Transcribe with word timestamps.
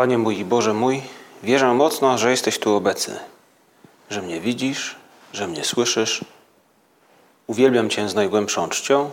Panie 0.00 0.18
mój 0.18 0.38
i 0.38 0.44
Boże 0.44 0.74
mój, 0.74 1.02
wierzę 1.42 1.74
mocno, 1.74 2.18
że 2.18 2.30
jesteś 2.30 2.58
tu 2.58 2.74
obecny, 2.74 3.18
że 4.10 4.22
mnie 4.22 4.40
widzisz, 4.40 4.96
że 5.32 5.46
mnie 5.46 5.64
słyszysz. 5.64 6.24
Uwielbiam 7.46 7.90
Cię 7.90 8.08
z 8.08 8.14
najgłębszą 8.14 8.68
czcią. 8.68 9.10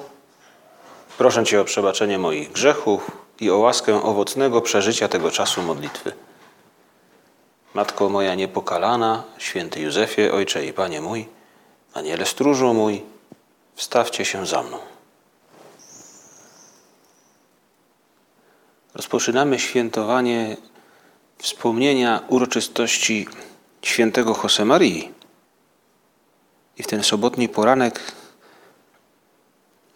Proszę 1.17 1.45
Cię 1.45 1.61
o 1.61 1.63
przebaczenie 1.63 2.19
moich 2.19 2.51
grzechów 2.51 3.11
i 3.39 3.49
o 3.51 3.57
łaskę 3.57 4.03
owocnego 4.03 4.61
przeżycia 4.61 5.07
tego 5.07 5.31
czasu 5.31 5.61
modlitwy. 5.61 6.13
Matko 7.73 8.09
moja 8.09 8.35
niepokalana, 8.35 9.23
święty 9.37 9.81
Józefie, 9.81 10.29
Ojcze 10.31 10.65
i 10.65 10.73
Panie 10.73 11.01
mój, 11.01 11.27
Aniele 11.93 12.25
stróżu 12.25 12.73
mój, 12.73 13.03
wstawcie 13.75 14.25
się 14.25 14.45
za 14.45 14.63
mną. 14.63 14.77
Rozpoczynamy 18.93 19.59
świętowanie 19.59 20.57
wspomnienia 21.37 22.23
uroczystości 22.27 23.27
świętego 23.81 24.39
Josemarii. 24.43 25.11
I 26.77 26.83
w 26.83 26.87
ten 26.87 27.03
sobotni 27.03 27.49
poranek 27.49 28.11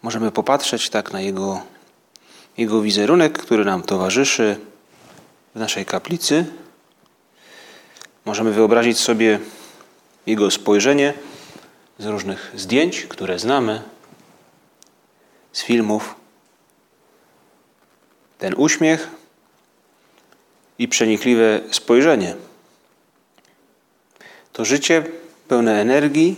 możemy 0.02 0.30
popatrzeć 0.30 0.90
tak 0.90 1.12
na 1.12 1.20
jego, 1.20 1.62
jego 2.56 2.80
wizerunek, 2.80 3.38
który 3.38 3.64
nam 3.64 3.82
towarzyszy 3.82 4.56
w 5.54 5.58
naszej 5.58 5.86
kaplicy. 5.86 6.46
Możemy 8.24 8.52
wyobrazić 8.52 8.98
sobie 8.98 9.38
jego 10.26 10.50
spojrzenie 10.50 11.14
z 11.98 12.06
różnych 12.06 12.52
zdjęć, 12.56 13.06
które 13.06 13.38
znamy, 13.38 13.82
z 15.52 15.62
filmów. 15.62 16.14
Ten 18.38 18.54
uśmiech 18.56 19.21
i 20.82 20.88
przenikliwe 20.88 21.60
spojrzenie. 21.70 22.34
To 24.52 24.64
życie 24.64 25.04
pełne 25.48 25.80
energii 25.80 26.36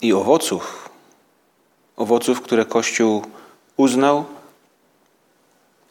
i 0.00 0.12
owoców. 0.12 0.88
Owoców, 1.96 2.40
które 2.40 2.64
Kościół 2.64 3.24
uznał 3.76 4.24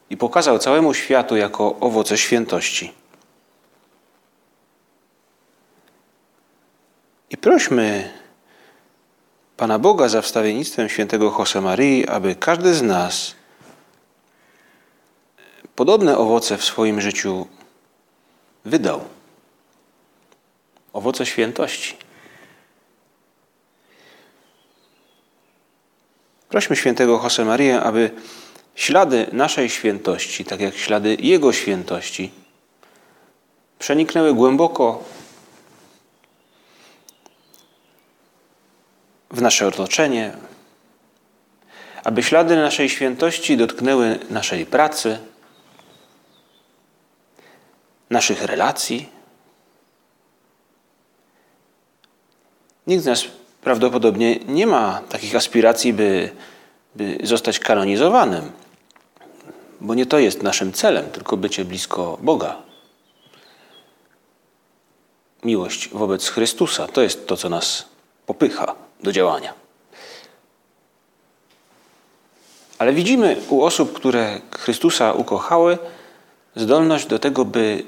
i 0.09 0.17
pokazał 0.17 0.59
całemu 0.59 0.94
światu 0.94 1.36
jako 1.36 1.80
owoce 1.80 2.17
świętości. 2.17 2.94
I 7.30 7.38
prośmy 7.38 8.14
Pana 9.58 9.80
Boga 9.80 10.09
za 10.09 10.22
wstawiennictwem 10.22 10.89
świętego 10.89 11.36
Josemarii, 11.39 12.08
aby 12.08 12.36
każdy 12.36 12.73
z 12.73 12.81
nas 12.81 13.36
podobne 15.78 16.17
owoce 16.17 16.58
w 16.58 16.64
swoim 16.66 17.02
życiu 17.02 17.47
wydał. 18.66 19.02
Owoce 20.94 21.25
świętości. 21.25 21.97
Prośmy 26.50 26.75
świętego 26.75 27.22
Josemaria, 27.23 27.83
aby 27.83 28.11
ślady 28.75 29.28
naszej 29.31 29.70
świętości, 29.70 30.45
tak 30.45 30.59
jak 30.59 30.75
ślady 30.75 31.17
Jego 31.20 31.53
świętości, 31.53 32.31
przeniknęły 33.80 34.33
głęboko 34.33 35.03
w 39.31 39.42
nasze 39.42 39.67
otoczenie, 39.67 40.33
aby 42.03 42.23
ślady 42.23 42.55
naszej 42.55 42.89
świętości 42.89 43.58
dotknęły 43.58 44.20
naszej 44.30 44.66
pracy, 44.66 45.20
naszych 48.09 48.44
relacji. 48.44 49.09
Nikt 52.87 53.04
z 53.04 53.05
nas 53.05 53.23
prawdopodobnie 53.61 54.36
nie 54.36 54.67
ma 54.67 55.02
takich 55.09 55.36
aspiracji, 55.36 55.93
by, 55.93 56.30
by 56.95 57.17
zostać 57.23 57.59
kanonizowanym, 57.59 58.52
bo 59.82 59.93
nie 59.93 60.05
to 60.05 60.20
jest 60.20 60.43
naszym 60.43 60.73
celem, 60.73 61.09
tylko 61.09 61.37
bycie 61.37 61.65
blisko 61.65 62.17
Boga. 62.21 62.55
Miłość 65.43 65.89
wobec 65.89 66.27
Chrystusa 66.27 66.87
to 66.87 67.02
jest 67.02 67.27
to, 67.27 67.37
co 67.37 67.49
nas 67.49 67.86
popycha 68.26 68.76
do 69.03 69.11
działania. 69.11 69.53
Ale 72.77 72.93
widzimy 72.93 73.37
u 73.49 73.64
osób, 73.64 73.93
które 73.93 74.42
Chrystusa 74.58 75.14
ukochały, 75.14 75.77
zdolność 76.55 77.05
do 77.05 77.20
tego, 77.20 77.45
by 77.45 77.83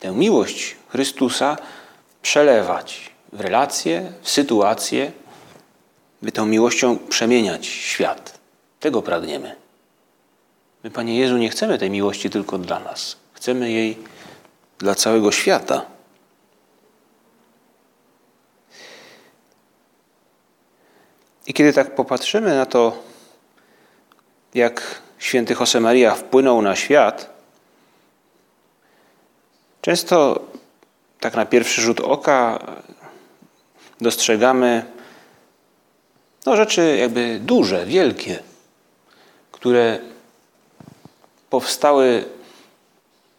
tę 0.00 0.12
miłość 0.12 0.76
Chrystusa 0.88 1.56
przelewać 2.22 3.10
w 3.32 3.40
relacje, 3.40 4.12
w 4.22 4.30
sytuacje, 4.30 5.12
by 6.22 6.32
tą 6.32 6.46
miłością 6.46 6.98
przemieniać 6.98 7.66
świat. 7.66 8.38
Tego 8.80 9.02
pragniemy. 9.02 9.56
My, 10.84 10.90
Panie 10.90 11.18
Jezu, 11.18 11.36
nie 11.36 11.48
chcemy 11.48 11.78
tej 11.78 11.90
miłości 11.90 12.30
tylko 12.30 12.58
dla 12.58 12.78
nas. 12.78 13.16
Chcemy 13.32 13.70
jej 13.70 13.98
dla 14.78 14.94
całego 14.94 15.32
świata. 15.32 15.86
I 21.46 21.54
kiedy 21.54 21.72
tak 21.72 21.94
popatrzymy 21.94 22.56
na 22.56 22.66
to, 22.66 23.02
jak 24.54 25.00
święty 25.18 25.56
Josemaria 25.60 26.14
wpłynął 26.14 26.62
na 26.62 26.76
świat, 26.76 27.35
Często 29.86 30.40
tak 31.20 31.34
na 31.34 31.46
pierwszy 31.46 31.80
rzut 31.80 32.00
oka 32.00 32.58
dostrzegamy 34.00 34.84
no, 36.46 36.56
rzeczy 36.56 36.96
jakby 36.96 37.40
duże, 37.42 37.86
wielkie, 37.86 38.42
które 39.52 39.98
powstały, 41.50 42.24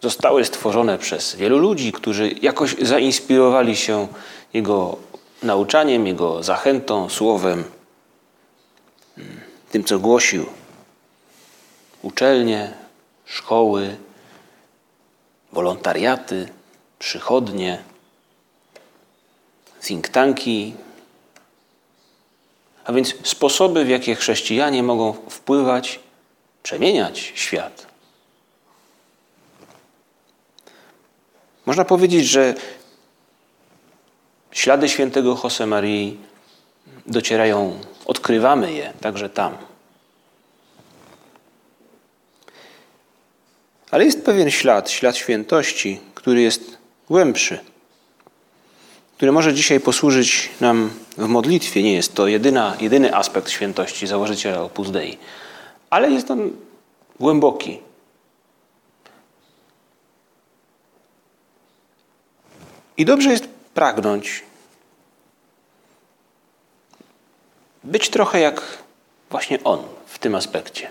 zostały 0.01 0.45
stworzone 0.45 0.97
przez 0.97 1.35
wielu 1.35 1.57
ludzi, 1.57 1.91
którzy 1.91 2.31
jakoś 2.41 2.75
zainspirowali 2.81 3.75
się 3.75 4.07
Jego 4.53 4.97
nauczaniem, 5.43 6.07
Jego 6.07 6.43
zachętą, 6.43 7.09
słowem, 7.09 7.63
tym, 9.71 9.83
co 9.83 9.99
głosił. 9.99 10.45
Uczelnie, 12.01 12.73
szkoły, 13.25 13.97
wolontariaty, 15.57 16.49
przychodnie, 16.99 17.83
think 19.81 20.07
tanki, 20.07 20.75
a 22.85 22.93
więc 22.93 23.15
sposoby, 23.23 23.85
w 23.85 23.89
jakie 23.89 24.15
chrześcijanie 24.15 24.83
mogą 24.83 25.13
wpływać, 25.13 25.99
przemieniać 26.63 27.19
świat. 27.35 27.87
Można 31.65 31.85
powiedzieć, 31.85 32.25
że 32.25 32.53
ślady 34.51 34.89
świętego 34.89 35.39
Josemarii 35.43 36.17
docierają, 37.05 37.79
odkrywamy 38.05 38.73
je 38.73 38.93
także 39.01 39.29
tam. 39.29 39.57
Ale 43.97 44.05
jest 44.05 44.25
pewien 44.25 44.51
ślad, 44.51 44.89
ślad 44.89 45.17
świętości, 45.17 45.99
który 46.15 46.41
jest 46.41 46.77
głębszy, 47.07 47.59
który 49.15 49.31
może 49.31 49.53
dzisiaj 49.53 49.79
posłużyć 49.79 50.49
nam 50.61 50.89
w 51.17 51.27
modlitwie. 51.27 51.83
Nie 51.83 51.93
jest 51.93 52.13
to 52.15 52.27
jedyna, 52.27 52.77
jedyny 52.81 53.15
aspekt 53.15 53.49
świętości 53.49 54.07
założyciela 54.07 54.61
Opus 54.61 54.91
Dei, 54.91 55.17
ale 55.89 56.11
jest 56.11 56.31
on 56.31 56.51
głęboki. 57.19 57.79
I 62.97 63.05
dobrze 63.05 63.29
jest 63.29 63.47
pragnąć 63.73 64.43
być 67.83 68.09
trochę 68.09 68.39
jak 68.39 68.61
właśnie 69.29 69.63
on 69.63 69.83
w 70.05 70.19
tym 70.19 70.35
aspekcie. 70.35 70.89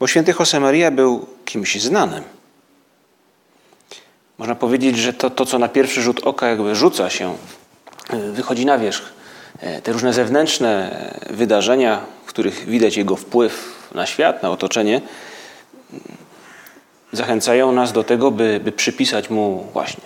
Bo 0.00 0.06
święty 0.06 0.34
Josemaria 0.38 0.90
był 0.90 1.26
kimś 1.44 1.82
znanym. 1.82 2.24
Można 4.38 4.54
powiedzieć, 4.54 4.98
że 4.98 5.12
to, 5.12 5.30
to, 5.30 5.46
co 5.46 5.58
na 5.58 5.68
pierwszy 5.68 6.02
rzut 6.02 6.20
oka 6.26 6.48
jakby 6.48 6.74
rzuca 6.74 7.10
się, 7.10 7.36
e, 8.10 8.18
wychodzi 8.18 8.66
na 8.66 8.78
wierzch. 8.78 9.12
E, 9.60 9.82
te 9.82 9.92
różne 9.92 10.12
zewnętrzne 10.12 10.90
e, 11.30 11.32
wydarzenia, 11.32 12.00
w 12.24 12.28
których 12.28 12.64
widać 12.64 12.96
jego 12.96 13.16
wpływ 13.16 13.88
na 13.94 14.06
świat, 14.06 14.42
na 14.42 14.50
otoczenie, 14.50 15.00
zachęcają 17.12 17.72
nas 17.72 17.92
do 17.92 18.04
tego, 18.04 18.30
by, 18.30 18.60
by 18.64 18.72
przypisać 18.72 19.30
mu 19.30 19.66
właśnie 19.72 20.04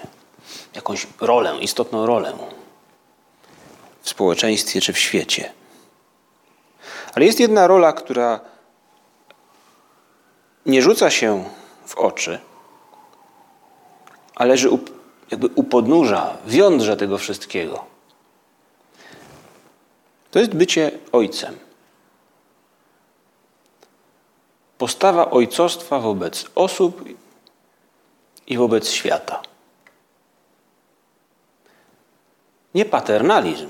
jakąś 0.74 1.06
rolę, 1.20 1.58
istotną 1.60 2.06
rolę 2.06 2.32
w 4.02 4.08
społeczeństwie 4.08 4.80
czy 4.80 4.92
w 4.92 4.98
świecie. 4.98 5.52
Ale 7.14 7.24
jest 7.24 7.40
jedna 7.40 7.66
rola, 7.66 7.92
która 7.92 8.40
nie 10.66 10.82
rzuca 10.82 11.10
się 11.10 11.44
w 11.86 11.94
oczy, 11.94 12.38
ale 14.34 14.48
leży 14.48 14.68
jakby 15.30 15.48
u 15.54 15.64
podnóża, 15.64 16.36
w 16.46 16.54
jądrze 16.54 16.96
tego 16.96 17.18
wszystkiego. 17.18 17.84
To 20.30 20.38
jest 20.38 20.54
bycie 20.54 20.90
ojcem. 21.12 21.58
Postawa 24.78 25.30
ojcostwa 25.30 25.98
wobec 25.98 26.46
osób 26.54 27.04
i 28.46 28.56
wobec 28.56 28.90
świata. 28.90 29.42
Nie 32.74 32.84
paternalizm, 32.84 33.68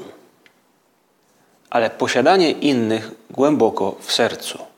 ale 1.70 1.90
posiadanie 1.90 2.50
innych 2.50 3.10
głęboko 3.30 3.96
w 4.00 4.12
sercu. 4.12 4.71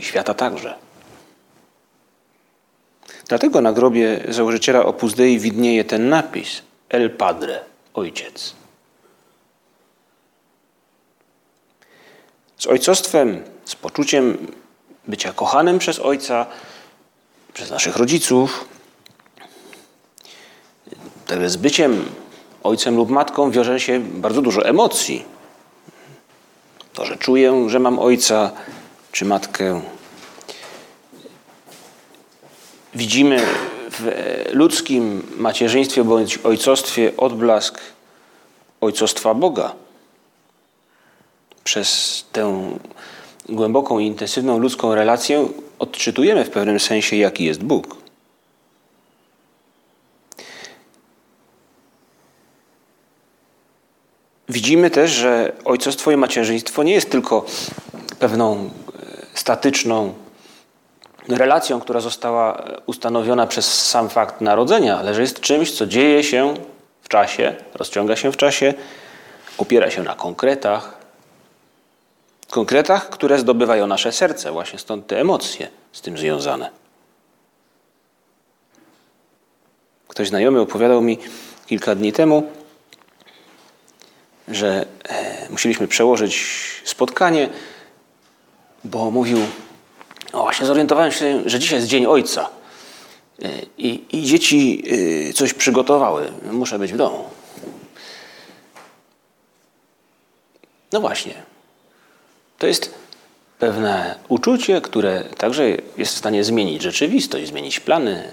I 0.00 0.02
świata 0.02 0.34
także. 0.34 0.74
Dlatego 3.28 3.60
na 3.60 3.72
grobie 3.72 4.20
założyciela 4.28 4.84
Opus 4.84 5.14
Dei 5.14 5.38
widnieje 5.38 5.84
ten 5.84 6.08
napis 6.08 6.62
El 6.88 7.10
Padre, 7.10 7.60
Ojciec. 7.94 8.54
Z 12.58 12.66
ojcostwem, 12.66 13.44
z 13.64 13.74
poczuciem 13.76 14.46
bycia 15.08 15.32
kochanym 15.32 15.78
przez 15.78 15.98
ojca, 15.98 16.46
przez 17.52 17.70
naszych 17.70 17.96
rodziców, 17.96 18.64
także 21.26 21.50
z 21.50 21.56
byciem 21.56 22.04
ojcem 22.62 22.96
lub 22.96 23.10
matką 23.10 23.50
wiąże 23.50 23.80
się 23.80 24.00
bardzo 24.00 24.42
dużo 24.42 24.64
emocji. 24.64 25.24
To, 26.92 27.04
że 27.04 27.16
czuję, 27.16 27.68
że 27.68 27.78
mam 27.78 27.98
ojca 27.98 28.52
czy 29.12 29.24
matkę. 29.24 29.80
Widzimy 32.94 33.46
w 33.90 34.10
ludzkim 34.52 35.22
macierzyństwie 35.36 36.04
bądź 36.04 36.38
ojcostwie 36.38 37.12
odblask 37.16 37.80
ojcostwa 38.80 39.34
Boga. 39.34 39.74
Przez 41.64 42.24
tę 42.32 42.76
głęboką 43.48 43.98
i 43.98 44.06
intensywną 44.06 44.58
ludzką 44.58 44.94
relację 44.94 45.48
odczytujemy 45.78 46.44
w 46.44 46.50
pewnym 46.50 46.80
sensie, 46.80 47.16
jaki 47.16 47.44
jest 47.44 47.62
Bóg. 47.62 47.96
Widzimy 54.48 54.90
też, 54.90 55.10
że 55.10 55.52
ojcostwo 55.64 56.10
i 56.10 56.16
macierzyństwo 56.16 56.82
nie 56.82 56.92
jest 56.92 57.10
tylko 57.10 57.44
pewną 58.18 58.70
statyczną 59.40 60.14
relacją, 61.28 61.80
która 61.80 62.00
została 62.00 62.64
ustanowiona 62.86 63.46
przez 63.46 63.86
sam 63.90 64.08
fakt 64.08 64.40
narodzenia, 64.40 64.98
ale 64.98 65.14
że 65.14 65.20
jest 65.20 65.40
czymś, 65.40 65.72
co 65.72 65.86
dzieje 65.86 66.24
się 66.24 66.54
w 67.02 67.08
czasie, 67.08 67.56
rozciąga 67.74 68.16
się 68.16 68.32
w 68.32 68.36
czasie, 68.36 68.74
opiera 69.58 69.90
się 69.90 70.02
na 70.02 70.14
konkretach, 70.14 70.98
konkretach, 72.50 73.10
które 73.10 73.38
zdobywają 73.38 73.86
nasze 73.86 74.12
serce, 74.12 74.52
właśnie 74.52 74.78
stąd 74.78 75.06
te 75.06 75.20
emocje 75.20 75.68
z 75.92 76.00
tym 76.00 76.18
związane. 76.18 76.70
Ktoś 80.08 80.28
znajomy 80.28 80.60
opowiadał 80.60 81.00
mi 81.00 81.18
kilka 81.66 81.94
dni 81.94 82.12
temu, 82.12 82.42
że 84.48 84.86
e, 85.08 85.48
musieliśmy 85.50 85.88
przełożyć 85.88 86.46
spotkanie, 86.84 87.48
bo 88.84 89.10
mówił, 89.10 89.38
o 90.32 90.42
właśnie 90.42 90.66
zorientowałem 90.66 91.12
się, 91.12 91.42
że 91.46 91.58
dzisiaj 91.58 91.78
jest 91.78 91.88
Dzień 91.88 92.06
Ojca 92.06 92.48
i, 93.78 94.04
i 94.12 94.22
dzieci 94.22 94.84
e, 95.28 95.32
coś 95.32 95.54
przygotowały, 95.54 96.32
muszę 96.52 96.78
być 96.78 96.92
w 96.92 96.96
domu. 96.96 97.24
No 100.92 101.00
właśnie, 101.00 101.34
to 102.58 102.66
jest 102.66 102.94
pewne 103.58 104.18
uczucie, 104.28 104.80
które 104.80 105.24
także 105.24 105.68
jest 105.96 106.14
w 106.14 106.18
stanie 106.18 106.44
zmienić 106.44 106.82
rzeczywistość, 106.82 107.48
zmienić 107.48 107.80
plany, 107.80 108.28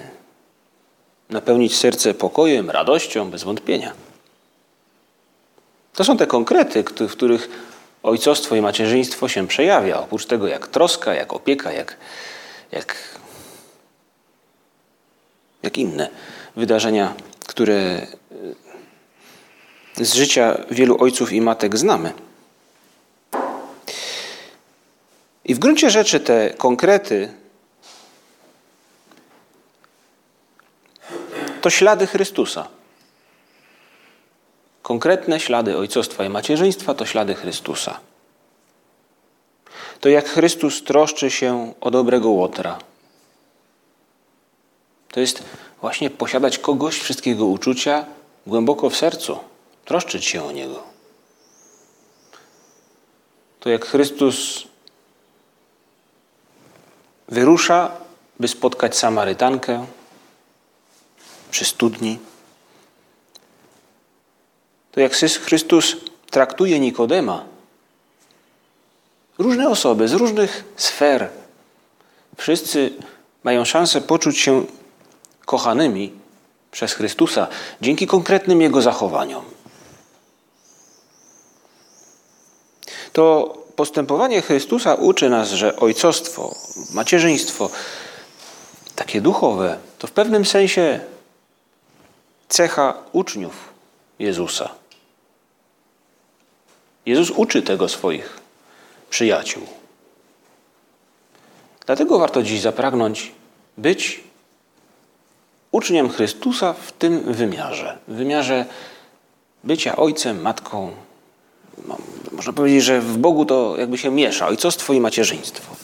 napełnić 1.30 1.78
serce 1.78 2.14
pokojem, 2.14 2.70
radością, 2.70 3.32
bez 3.32 3.44
wątpienia. 3.44 3.94
To 5.94 6.04
są 6.04 6.18
te 6.18 6.28
konkrety, 6.28 6.84
w 6.84 7.12
których 7.12 7.50
ojcostwo 8.08 8.56
i 8.56 8.62
macierzyństwo 8.62 9.28
się 9.28 9.48
przejawia. 9.48 10.00
Oprócz 10.00 10.26
tego 10.26 10.48
jak 10.48 10.68
troska, 10.68 11.14
jak 11.14 11.34
opieka, 11.34 11.72
jak, 11.72 11.98
jak, 12.72 12.96
jak 15.64 15.78
inne 15.78 16.10
wydarzenia, 16.56 17.14
które 17.48 18.08
z 19.96 20.14
życia 20.14 20.58
wielu 20.72 20.98
ojców 21.00 21.34
i 21.34 21.42
matek 21.42 21.78
znamy. 21.78 22.14
I 25.46 25.56
w 25.56 25.60
gruncie 25.60 25.90
rzeczy 25.90 26.20
te 26.20 26.50
konkrety 26.50 27.34
to 31.62 31.70
ślady 31.70 32.08
Chrystusa. 32.08 32.77
Konkretne 34.88 35.40
ślady 35.40 35.78
ojcostwa 35.78 36.26
i 36.26 36.30
macierzyństwa 36.30 36.94
to 36.94 37.06
ślady 37.06 37.36
Chrystusa. 37.36 38.00
To 40.00 40.10
jak 40.10 40.30
Chrystus 40.30 40.84
troszczy 40.84 41.32
się 41.32 41.74
o 41.82 41.92
dobrego 41.92 42.30
łotra. 42.30 42.80
To 45.12 45.20
jest 45.20 45.44
właśnie 45.82 46.10
posiadać 46.10 46.60
kogoś, 46.60 47.00
wszystkiego 47.00 47.46
uczucia 47.46 48.06
głęboko 48.46 48.90
w 48.90 48.98
sercu, 48.98 49.40
troszczyć 49.86 50.26
się 50.26 50.44
o 50.44 50.52
niego. 50.52 50.84
To 53.60 53.70
jak 53.70 53.86
Chrystus 53.86 54.64
wyrusza, 57.28 57.92
by 58.40 58.48
spotkać 58.48 58.98
Samarytankę 58.98 59.86
przy 61.52 61.66
studni 61.66 62.20
to 64.98 65.02
jak 65.02 65.14
Chrystus 65.14 65.96
traktuje 66.30 66.80
Nikodema, 66.80 67.46
różne 69.38 69.70
osoby 69.70 70.08
z 70.08 70.14
różnych 70.14 70.64
sfer, 70.78 71.30
wszyscy 72.38 72.94
mają 73.44 73.66
szansę 73.66 74.02
poczuć 74.02 74.40
się 74.40 74.66
kochanymi 75.46 76.14
przez 76.72 76.94
Chrystusa 76.94 77.48
dzięki 77.82 78.08
konkretnym 78.08 78.62
Jego 78.62 78.82
zachowaniom. 78.82 79.46
To 83.14 83.58
postępowanie 83.76 84.42
Chrystusa 84.42 84.96
uczy 84.96 85.30
nas, 85.30 85.50
że 85.50 85.76
ojcostwo, 85.76 86.56
macierzyństwo, 86.94 87.70
takie 88.96 89.22
duchowe, 89.22 89.78
to 90.00 90.08
w 90.08 90.12
pewnym 90.12 90.46
sensie 90.46 91.00
cecha 92.50 92.94
uczniów 93.12 93.54
Jezusa. 94.20 94.87
Jezus 97.08 97.32
uczy 97.32 97.62
tego 97.62 97.90
swoich 97.90 98.40
przyjaciół. 99.10 99.64
Dlatego 101.86 102.20
warto 102.20 102.44
dziś 102.44 102.62
zapragnąć 102.62 103.32
być 103.78 104.24
uczniem 105.72 106.10
Chrystusa 106.10 106.74
w 106.74 106.92
tym 106.92 107.34
wymiarze. 107.34 107.98
W 108.08 108.14
wymiarze 108.14 108.66
bycia 109.64 109.96
ojcem, 109.96 110.42
matką. 110.42 110.92
No, 111.88 111.98
można 112.32 112.54
powiedzieć, 112.54 112.84
że 112.84 113.02
w 113.02 113.18
Bogu 113.18 113.46
to 113.46 113.76
jakby 113.78 113.98
się 113.98 114.12
miesza 114.12 114.48
ojcostwo 114.48 114.94
i 114.94 115.00
macierzyństwo. 115.00 115.76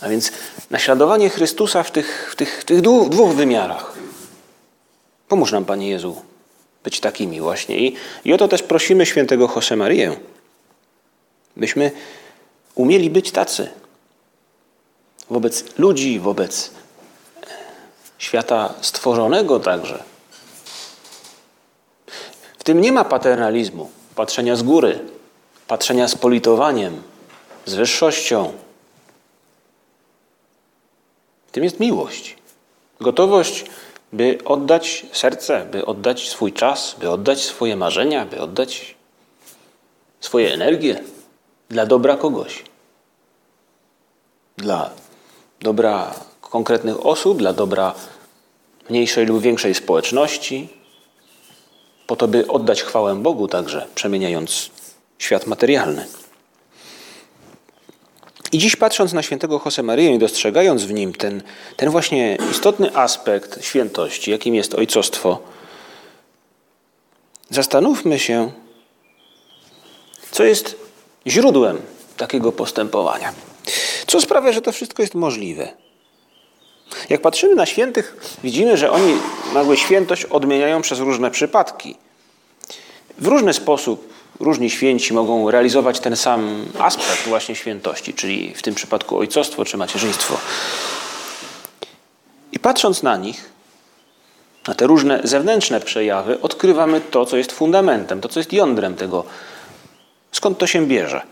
A 0.00 0.08
więc 0.08 0.32
naśladowanie 0.70 1.28
Chrystusa 1.28 1.82
w 1.82 1.90
tych, 1.90 2.28
w 2.32 2.36
tych, 2.36 2.60
w 2.60 2.64
tych 2.64 2.80
dwóch, 2.80 3.08
dwóch 3.08 3.34
wymiarach. 3.34 3.92
Pomóż 5.28 5.52
nam, 5.52 5.64
Panie 5.64 5.88
Jezu, 5.88 6.22
być 6.84 7.00
takimi 7.00 7.40
właśnie. 7.40 7.78
I, 7.78 7.96
I 8.24 8.32
o 8.32 8.38
to 8.38 8.48
też 8.48 8.62
prosimy 8.62 9.06
świętego 9.06 9.50
Marię. 9.76 10.16
Byśmy 11.60 11.90
umieli 12.74 13.10
być 13.10 13.30
tacy 13.30 13.68
wobec 15.30 15.78
ludzi, 15.78 16.20
wobec 16.20 16.70
świata 18.18 18.74
stworzonego 18.80 19.60
także. 19.60 20.02
W 22.58 22.64
tym 22.64 22.80
nie 22.80 22.92
ma 22.92 23.04
paternalizmu, 23.04 23.90
patrzenia 24.14 24.56
z 24.56 24.62
góry, 24.62 24.98
patrzenia 25.66 26.08
z 26.08 26.14
politowaniem, 26.14 27.02
z 27.66 27.74
wyższością. 27.74 28.52
W 31.46 31.52
tym 31.52 31.64
jest 31.64 31.80
miłość. 31.80 32.36
Gotowość, 33.00 33.64
by 34.12 34.38
oddać 34.44 35.06
serce, 35.12 35.64
by 35.64 35.86
oddać 35.86 36.28
swój 36.28 36.52
czas, 36.52 36.96
by 36.98 37.10
oddać 37.10 37.44
swoje 37.44 37.76
marzenia, 37.76 38.26
by 38.26 38.40
oddać 38.40 38.94
swoje 40.20 40.52
energię 40.52 41.02
dla 41.70 41.86
dobra 41.86 42.16
kogoś. 42.16 42.64
dla 44.56 44.90
dobra 45.60 46.14
konkretnych 46.40 47.06
osób, 47.06 47.38
dla 47.38 47.52
dobra 47.52 47.94
mniejszej 48.90 49.26
lub 49.26 49.42
większej 49.42 49.74
społeczności, 49.74 50.68
po 52.06 52.16
to, 52.16 52.28
by 52.28 52.46
oddać 52.46 52.82
chwałę 52.82 53.14
Bogu 53.14 53.48
także, 53.48 53.86
przemieniając 53.94 54.70
świat 55.18 55.46
materialny. 55.46 56.06
I 58.52 58.58
dziś 58.58 58.76
patrząc 58.76 59.12
na 59.12 59.22
świętego 59.22 59.60
Josemaryję 59.64 60.14
i 60.14 60.18
dostrzegając 60.18 60.84
w 60.84 60.92
nim 60.92 61.12
ten, 61.12 61.42
ten 61.76 61.90
właśnie 61.90 62.38
istotny 62.50 62.96
aspekt 62.96 63.64
świętości, 63.64 64.30
jakim 64.30 64.54
jest 64.54 64.74
ojcostwo, 64.74 65.38
zastanówmy 67.50 68.18
się, 68.18 68.52
co 70.30 70.44
jest 70.44 70.79
źródłem 71.26 71.78
takiego 72.16 72.52
postępowania. 72.52 73.32
Co 74.06 74.20
sprawia, 74.20 74.52
że 74.52 74.62
to 74.62 74.72
wszystko 74.72 75.02
jest 75.02 75.14
możliwe? 75.14 75.68
Jak 77.08 77.20
patrzymy 77.20 77.54
na 77.54 77.66
świętych, 77.66 78.36
widzimy, 78.44 78.76
że 78.76 78.90
oni 78.90 79.16
nagle 79.54 79.76
świętość 79.76 80.24
odmieniają 80.24 80.82
przez 80.82 80.98
różne 80.98 81.30
przypadki. 81.30 81.96
W 83.18 83.26
różny 83.26 83.52
sposób 83.52 84.12
różni 84.40 84.70
święci 84.70 85.14
mogą 85.14 85.50
realizować 85.50 86.00
ten 86.00 86.16
sam 86.16 86.66
aspekt 86.78 87.28
właśnie 87.28 87.54
świętości, 87.54 88.14
czyli 88.14 88.54
w 88.54 88.62
tym 88.62 88.74
przypadku 88.74 89.18
ojcostwo 89.18 89.64
czy 89.64 89.76
macierzyństwo. 89.76 90.38
I 92.52 92.58
patrząc 92.58 93.02
na 93.02 93.16
nich, 93.16 93.50
na 94.68 94.74
te 94.74 94.86
różne 94.86 95.20
zewnętrzne 95.24 95.80
przejawy, 95.80 96.40
odkrywamy 96.40 97.00
to, 97.00 97.26
co 97.26 97.36
jest 97.36 97.52
fundamentem, 97.52 98.20
to, 98.20 98.28
co 98.28 98.40
jest 98.40 98.52
jądrem 98.52 98.94
tego, 98.94 99.24
skąd 100.40 100.58
to 100.58 100.66
się 100.66 100.86
bierze. 100.86 101.22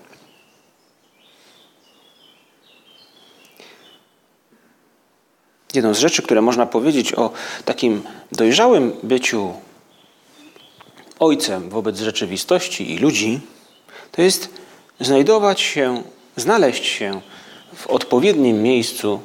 Jedną 5.75 5.95
z 5.95 5.99
rzeczy, 5.99 6.23
które 6.23 6.43
można 6.43 6.67
powiedzieć 6.67 7.15
o 7.15 7.31
takim 7.65 8.03
dojrzałym 8.33 8.93
byciu 9.03 9.55
ojcem 11.19 11.71
wobec 11.71 11.99
rzeczywistości 11.99 12.93
i 12.93 12.99
ludzi, 12.99 13.41
to 14.13 14.23
jest 14.23 14.51
znajdować 15.01 15.61
się, 15.61 16.03
znaleźć 16.37 16.87
się 16.87 17.21
w 17.75 17.87
odpowiednim 17.87 18.63
miejscu, 18.63 19.21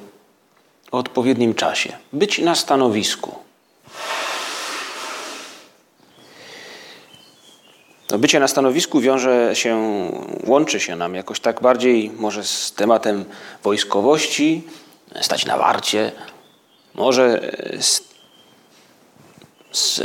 w 0.91 0.93
odpowiednim 0.93 1.53
czasie, 1.53 1.97
być 2.13 2.39
na 2.39 2.55
stanowisku. 2.55 3.42
To 8.13 8.19
bycie 8.19 8.39
na 8.39 8.47
stanowisku 8.47 8.99
wiąże 8.99 9.55
się, 9.55 10.01
łączy 10.47 10.79
się 10.79 10.95
nam 10.95 11.15
jakoś 11.15 11.39
tak 11.39 11.61
bardziej 11.61 12.11
może 12.11 12.43
z 12.43 12.71
tematem 12.71 13.25
wojskowości, 13.63 14.63
stać 15.21 15.45
na 15.45 15.57
warcie, 15.57 16.11
może 16.93 17.51
z, 17.79 18.01
z, 19.71 19.95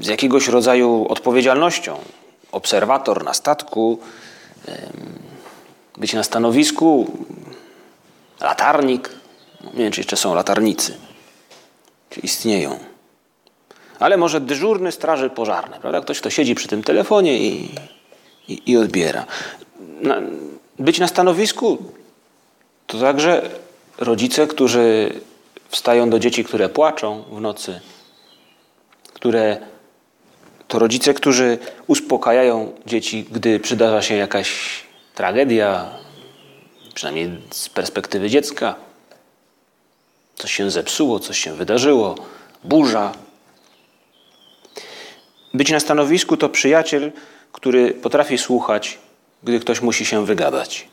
z 0.00 0.06
jakiegoś 0.06 0.48
rodzaju 0.48 1.06
odpowiedzialnością. 1.08 1.98
Obserwator 2.52 3.24
na 3.24 3.34
statku, 3.34 3.98
być 5.96 6.12
na 6.12 6.22
stanowisku, 6.22 7.12
latarnik. 8.40 9.10
Nie 9.74 9.84
wiem, 9.84 9.92
czy 9.92 10.00
jeszcze 10.00 10.16
są 10.16 10.34
latarnicy, 10.34 10.96
czy 12.10 12.20
istnieją. 12.20 12.93
Ale 13.98 14.16
może 14.16 14.40
dyżurny 14.40 14.92
straży 14.92 15.30
pożarny, 15.30 15.76
prawda? 15.80 16.00
Ktoś, 16.00 16.20
kto 16.20 16.30
siedzi 16.30 16.54
przy 16.54 16.68
tym 16.68 16.82
telefonie 16.82 17.38
i, 17.38 17.70
i, 18.48 18.62
i 18.66 18.76
odbiera. 18.76 19.26
Na, 20.00 20.22
być 20.78 20.98
na 20.98 21.08
stanowisku 21.08 21.78
to 22.86 22.98
także 22.98 23.42
rodzice, 23.98 24.46
którzy 24.46 25.12
wstają 25.68 26.10
do 26.10 26.18
dzieci, 26.18 26.44
które 26.44 26.68
płaczą 26.68 27.24
w 27.32 27.40
nocy, 27.40 27.80
które 29.12 29.56
to 30.68 30.78
rodzice, 30.78 31.14
którzy 31.14 31.58
uspokajają 31.86 32.72
dzieci, 32.86 33.26
gdy 33.30 33.60
przydarza 33.60 34.02
się 34.02 34.14
jakaś 34.14 34.80
tragedia, 35.14 35.90
przynajmniej 36.94 37.30
z 37.50 37.68
perspektywy 37.68 38.30
dziecka. 38.30 38.74
Coś 40.34 40.52
się 40.52 40.70
zepsuło, 40.70 41.20
coś 41.20 41.38
się 41.38 41.54
wydarzyło, 41.54 42.14
burza. 42.64 43.12
Być 45.54 45.70
na 45.70 45.80
stanowisku 45.80 46.36
to 46.36 46.48
przyjaciel, 46.48 47.12
który 47.52 47.90
potrafi 47.90 48.38
słuchać, 48.38 48.98
gdy 49.42 49.60
ktoś 49.60 49.80
musi 49.80 50.04
się 50.04 50.26
wygadać. 50.26 50.88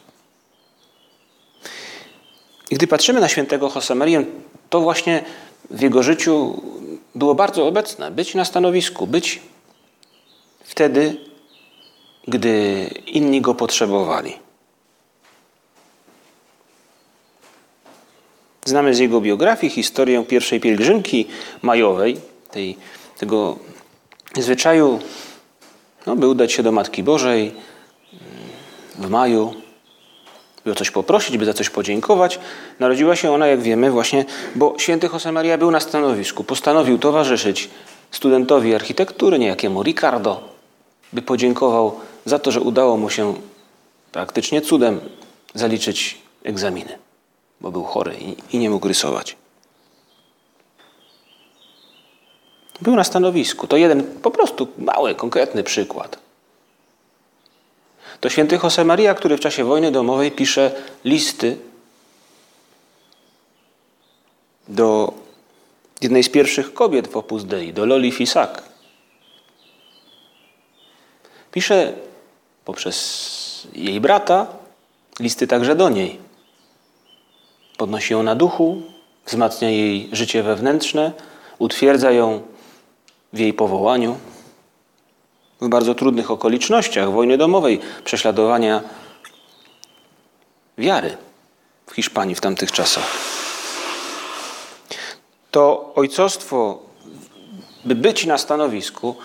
I 2.71 2.75
gdy 2.75 2.87
patrzymy 2.87 3.19
na 3.19 3.27
świętego 3.27 3.71
Josemarię, 3.75 4.25
to 4.69 4.81
właśnie 4.81 5.23
w 5.69 5.81
jego 5.81 6.03
życiu 6.03 6.61
było 7.15 7.35
bardzo 7.35 7.67
obecne. 7.67 8.11
Być 8.11 8.35
na 8.35 8.45
stanowisku, 8.45 9.07
być 9.07 9.39
wtedy, 10.63 11.17
gdy 12.27 12.85
inni 13.07 13.41
go 13.41 13.55
potrzebowali. 13.55 14.37
Znamy 18.65 18.95
z 18.95 18.99
jego 18.99 19.21
biografii 19.21 19.73
historię 19.73 20.23
pierwszej 20.23 20.59
pielgrzymki 20.59 21.27
majowej, 21.61 22.17
tej, 22.51 22.77
tego 23.17 23.59
zwyczaju, 24.37 24.99
no, 26.07 26.15
by 26.15 26.27
udać 26.27 26.51
się 26.51 26.63
do 26.63 26.71
Matki 26.71 27.03
Bożej 27.03 27.51
w 28.95 29.09
maju 29.09 29.53
by 30.65 30.71
o 30.71 30.75
coś 30.75 30.91
poprosić, 30.91 31.37
by 31.37 31.45
za 31.45 31.53
coś 31.53 31.69
podziękować. 31.69 32.39
Narodziła 32.79 33.15
się 33.15 33.31
ona, 33.31 33.47
jak 33.47 33.61
wiemy, 33.61 33.91
właśnie, 33.91 34.25
bo 34.55 34.75
święty 34.77 35.09
Josemaria 35.13 35.57
był 35.57 35.71
na 35.71 35.79
stanowisku. 35.79 36.43
Postanowił 36.43 36.97
towarzyszyć 36.97 37.69
studentowi 38.11 38.75
architektury, 38.75 39.39
niejakiemu 39.39 39.83
Ricardo, 39.83 40.49
by 41.13 41.21
podziękował 41.21 41.99
za 42.25 42.39
to, 42.39 42.51
że 42.51 42.61
udało 42.61 42.97
mu 42.97 43.09
się 43.09 43.33
praktycznie 44.11 44.61
cudem 44.61 44.99
zaliczyć 45.53 46.17
egzaminy, 46.43 46.97
bo 47.61 47.71
był 47.71 47.83
chory 47.83 48.15
i, 48.19 48.55
i 48.55 48.59
nie 48.59 48.69
mógł 48.69 48.87
rysować. 48.87 49.40
Był 52.81 52.95
na 52.95 53.03
stanowisku. 53.03 53.67
To 53.67 53.77
jeden 53.77 54.03
po 54.03 54.31
prostu 54.31 54.67
mały, 54.77 55.15
konkretny 55.15 55.63
przykład. 55.63 56.19
To 58.19 58.29
święty 58.29 58.59
Josemaria, 58.63 59.13
który 59.13 59.37
w 59.37 59.39
czasie 59.39 59.63
wojny 59.63 59.91
domowej 59.91 60.31
pisze 60.31 60.71
listy 61.05 61.57
do 64.67 65.13
jednej 66.01 66.23
z 66.23 66.29
pierwszych 66.29 66.73
kobiet 66.73 67.07
w 67.07 67.17
Opus 67.17 67.43
Dei, 67.43 67.73
do 67.73 67.85
Loli 67.85 68.11
Fisak. 68.11 68.63
Pisze 71.51 71.93
poprzez 72.65 73.67
jej 73.73 74.01
brata 74.01 74.47
listy 75.19 75.47
także 75.47 75.75
do 75.75 75.89
niej. 75.89 76.19
Podnosi 77.77 78.13
ją 78.13 78.23
na 78.23 78.35
duchu, 78.35 78.81
wzmacnia 79.25 79.69
jej 79.69 80.09
życie 80.11 80.43
wewnętrzne, 80.43 81.11
utwierdza 81.59 82.11
ją 82.11 82.41
w 83.33 83.39
jej 83.39 83.53
powołaniu 83.53 84.17
w 85.61 85.67
bardzo 85.67 85.95
trudnych 85.95 86.31
okolicznościach 86.31 87.11
wojny 87.11 87.37
domowej, 87.37 87.79
prześladowania 88.03 88.81
wiary 90.77 91.17
w 91.87 91.95
Hiszpanii 91.95 92.35
w 92.35 92.41
tamtych 92.41 92.71
czasach. 92.71 93.03
To 95.51 95.91
ojcostwo, 95.95 96.79
by 97.85 97.95
być 97.95 98.25
na 98.25 98.37
stanowisku, 98.37 99.15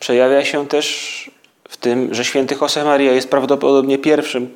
przejawia 0.00 0.44
się 0.44 0.66
też 0.66 1.30
w 1.68 1.76
tym, 1.76 2.14
że 2.14 2.24
święty 2.24 2.56
Josemaria 2.60 3.12
jest 3.12 3.30
prawdopodobnie 3.30 3.98
pierwszym 3.98 4.54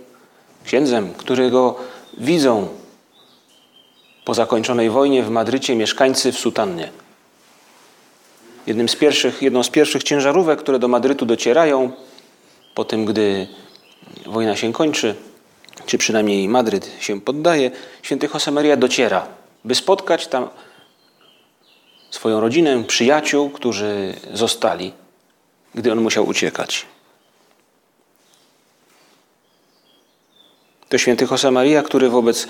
księdzem, 0.65 1.15
którego 1.15 1.75
widzą 2.19 2.69
po 4.25 4.35
zakończonej 4.35 4.91
wojnie 4.91 5.23
w 5.23 5.31
Madrycie 5.31 5.75
mieszkańcy 5.75 6.33
w 6.33 6.39
sutannie 6.39 6.91
jednym 8.71 8.89
z 8.89 8.97
pierwszych, 8.97 9.43
jedną 9.43 9.63
z 9.63 9.71
pierwszych 9.71 10.03
ciężarówek, 10.03 10.59
które 10.59 10.79
do 10.79 10.89
Madrytu 10.89 11.27
docierają 11.27 11.91
po 12.75 12.85
tym, 12.85 13.05
gdy 13.05 13.47
wojna 14.27 14.57
się 14.57 14.73
kończy, 14.73 15.15
czy 15.87 15.99
przynajmniej 15.99 16.49
Madryt 16.49 16.91
się 17.01 17.21
poddaje, 17.21 17.71
święty 18.03 18.29
Josemaria 18.35 18.77
dociera, 18.77 19.27
by 19.65 19.75
spotkać 19.75 20.27
tam 20.27 20.49
swoją 22.11 22.41
rodzinę, 22.41 22.85
przyjaciół, 22.85 23.51
którzy 23.51 24.15
zostali, 24.35 24.93
gdy 25.75 25.93
on 25.93 26.01
musiał 26.01 26.27
uciekać. 26.27 26.87
To 30.89 30.99
święty 30.99 31.27
Josemaria, 31.31 31.83
który 31.83 32.09
wobec 32.09 32.49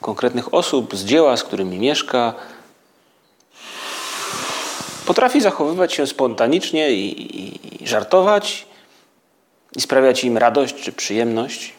konkretnych 0.00 0.54
osób 0.54 0.96
z 0.96 1.04
dzieła, 1.04 1.36
z 1.36 1.44
którymi 1.44 1.78
mieszka, 1.78 2.34
Potrafi 5.08 5.40
zachowywać 5.40 5.92
się 5.92 6.06
spontanicznie 6.06 6.92
i, 6.92 7.82
i 7.82 7.86
żartować 7.86 8.66
i 9.76 9.80
sprawiać 9.80 10.24
im 10.24 10.38
radość 10.38 10.74
czy 10.74 10.92
przyjemność. 10.92 11.72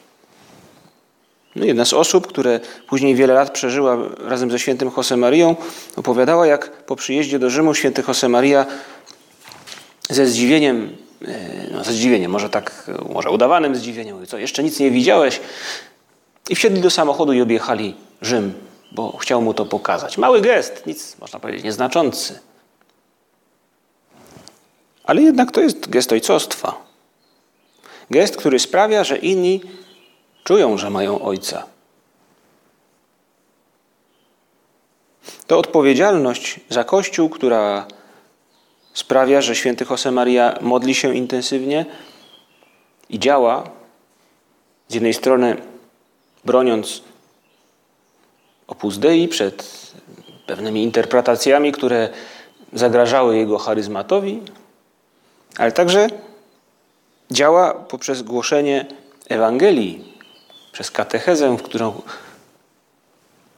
No, 1.55 1.65
jedna 1.65 1.85
z 1.85 1.93
osób, 1.93 2.27
które 2.27 2.59
później 2.87 3.15
wiele 3.15 3.33
lat 3.33 3.51
przeżyła 3.51 3.97
razem 4.17 4.51
ze 4.51 4.59
świętym 4.59 4.91
Marią, 5.17 5.55
opowiadała, 5.95 6.47
jak 6.47 6.71
po 6.71 6.95
przyjeździe 6.95 7.39
do 7.39 7.49
Rzymu 7.49 7.73
święty 7.73 8.03
Maria 8.29 8.65
ze 10.09 10.27
zdziwieniem, 10.27 10.97
e, 11.27 11.37
no 11.71 11.83
ze 11.83 11.93
zdziwieniem, 11.93 12.31
może 12.31 12.49
tak, 12.49 12.91
może 13.09 13.29
udawanym 13.29 13.75
zdziwieniem, 13.75 14.15
mówi, 14.15 14.27
co, 14.27 14.37
jeszcze 14.37 14.63
nic 14.63 14.79
nie 14.79 14.91
widziałeś? 14.91 15.39
I 16.49 16.55
wsiedli 16.55 16.81
do 16.81 16.89
samochodu 16.89 17.33
i 17.33 17.41
objechali 17.41 17.95
Rzym, 18.21 18.53
bo 18.91 19.17
chciał 19.17 19.41
mu 19.41 19.53
to 19.53 19.65
pokazać. 19.65 20.17
Mały 20.17 20.41
gest, 20.41 20.85
nic, 20.85 21.17
można 21.21 21.39
powiedzieć, 21.39 21.63
nieznaczący. 21.63 22.48
Ale 25.09 25.21
jednak 25.21 25.51
to 25.51 25.61
jest 25.61 25.89
gest 25.89 26.11
ojcostwa. 26.11 26.81
Gest, 28.11 28.37
który 28.37 28.59
sprawia, 28.59 29.03
że 29.03 29.17
inni 29.17 29.61
czują, 30.43 30.77
że 30.77 30.89
mają 30.89 31.21
ojca. 31.21 31.65
To 35.47 35.57
odpowiedzialność 35.57 36.59
za 36.69 36.83
Kościół, 36.83 37.29
która 37.29 37.87
sprawia, 38.93 39.41
że 39.41 39.55
święty 39.55 39.85
Maria 40.11 40.57
modli 40.61 40.95
się 40.95 41.15
intensywnie 41.15 41.85
i 43.09 43.19
działa, 43.19 43.63
z 44.87 44.93
jednej 44.93 45.13
strony 45.13 45.57
broniąc 46.45 47.01
Opus 48.67 48.97
Dei 48.97 49.27
przed 49.27 49.91
pewnymi 50.47 50.83
interpretacjami, 50.83 51.71
które 51.71 52.09
zagrażały 52.73 53.37
jego 53.37 53.57
charyzmatowi, 53.57 54.41
ale 55.57 55.71
także 55.71 56.07
działa 57.31 57.73
poprzez 57.73 58.21
głoszenie 58.21 58.85
Ewangelii, 59.29 60.13
przez 60.71 60.91
katechezę, 60.91 61.57
w 61.57 61.61
którą, 61.61 62.01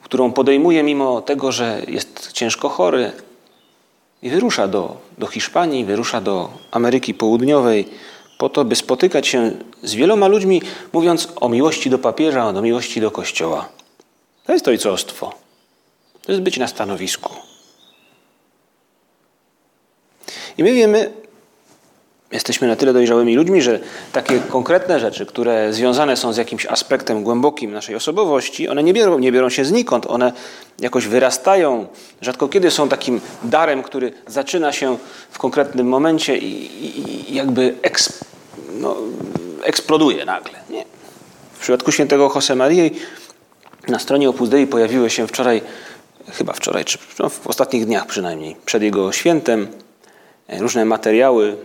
którą 0.03 0.31
podejmuje 0.31 0.83
mimo 0.83 1.21
tego, 1.21 1.51
że 1.51 1.81
jest 1.87 2.31
ciężko 2.31 2.69
chory 2.69 3.11
i 4.21 4.29
wyrusza 4.29 4.67
do, 4.67 4.97
do 5.17 5.27
Hiszpanii, 5.27 5.85
wyrusza 5.85 6.21
do 6.21 6.49
Ameryki 6.71 7.13
Południowej 7.13 7.89
po 8.37 8.49
to, 8.49 8.65
by 8.65 8.75
spotykać 8.75 9.27
się 9.27 9.51
z 9.83 9.93
wieloma 9.93 10.27
ludźmi, 10.27 10.61
mówiąc 10.93 11.27
o 11.35 11.49
miłości 11.49 11.89
do 11.89 11.99
papieża, 11.99 12.47
o 12.47 12.61
miłości 12.61 13.01
do 13.01 13.11
Kościoła. 13.11 13.69
To 14.45 14.53
jest 14.53 14.67
ojcostwo. 14.67 15.33
To 16.21 16.31
jest 16.31 16.43
być 16.43 16.57
na 16.57 16.67
stanowisku. 16.67 17.33
I 20.57 20.63
my 20.63 20.73
wiemy, 20.73 21.11
jesteśmy 22.31 22.67
na 22.67 22.75
tyle 22.75 22.93
dojrzałymi 22.93 23.35
ludźmi, 23.35 23.61
że 23.61 23.79
takie 24.13 24.39
konkretne 24.39 24.99
rzeczy, 24.99 25.25
które 25.25 25.73
związane 25.73 26.17
są 26.17 26.33
z 26.33 26.37
jakimś 26.37 26.65
aspektem 26.65 27.23
głębokim 27.23 27.71
naszej 27.71 27.95
osobowości, 27.95 28.69
one 28.69 28.83
nie 28.83 28.93
biorą, 28.93 29.19
nie 29.19 29.31
biorą 29.31 29.49
się 29.49 29.65
znikąd, 29.65 30.05
one 30.07 30.33
jakoś 30.79 31.07
wyrastają. 31.07 31.87
Rzadko 32.21 32.47
kiedy 32.47 32.71
są 32.71 32.89
takim 32.89 33.21
darem, 33.43 33.83
który 33.83 34.13
zaczyna 34.27 34.71
się 34.71 34.97
w 35.31 35.37
konkretnym 35.37 35.87
momencie 35.87 36.37
i, 36.37 36.85
i, 36.85 37.31
i 37.31 37.35
jakby 37.35 37.75
eks, 37.81 38.19
no, 38.73 38.97
eksploduje 39.63 40.25
nagle. 40.25 40.53
Nie. 40.69 40.85
W 41.53 41.59
przypadku 41.59 41.91
świętego 41.91 42.33
Marii 42.55 42.99
na 43.87 43.99
stronie 43.99 44.29
Opus 44.29 44.49
Dei 44.49 44.67
pojawiły 44.67 45.09
się 45.09 45.27
wczoraj, 45.27 45.61
chyba 46.33 46.53
wczoraj, 46.53 46.85
czy 46.85 46.97
no, 47.19 47.29
w 47.29 47.47
ostatnich 47.47 47.85
dniach 47.85 48.05
przynajmniej, 48.05 48.55
przed 48.65 48.83
jego 48.83 49.11
świętem, 49.11 49.67
e, 50.47 50.59
różne 50.59 50.85
materiały 50.85 51.57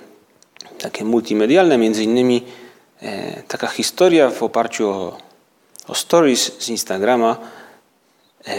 takie 0.78 1.04
multimedialne, 1.04 1.78
między 1.78 2.04
innymi 2.04 2.42
e, 3.02 3.42
taka 3.42 3.66
historia 3.66 4.30
w 4.30 4.42
oparciu 4.42 4.88
o, 4.88 5.18
o 5.88 5.94
stories 5.94 6.52
z 6.58 6.68
Instagrama. 6.68 7.36
E, 8.48 8.54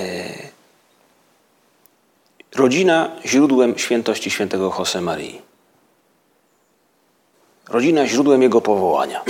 rodzina 2.56 3.12
źródłem 3.26 3.78
świętości 3.78 4.32
świętego 4.32 4.76
Jose 4.80 5.02
Marii. 5.02 5.42
Rodzina 7.70 8.08
źródłem 8.08 8.42
jego 8.42 8.62
powołania. 8.62 9.24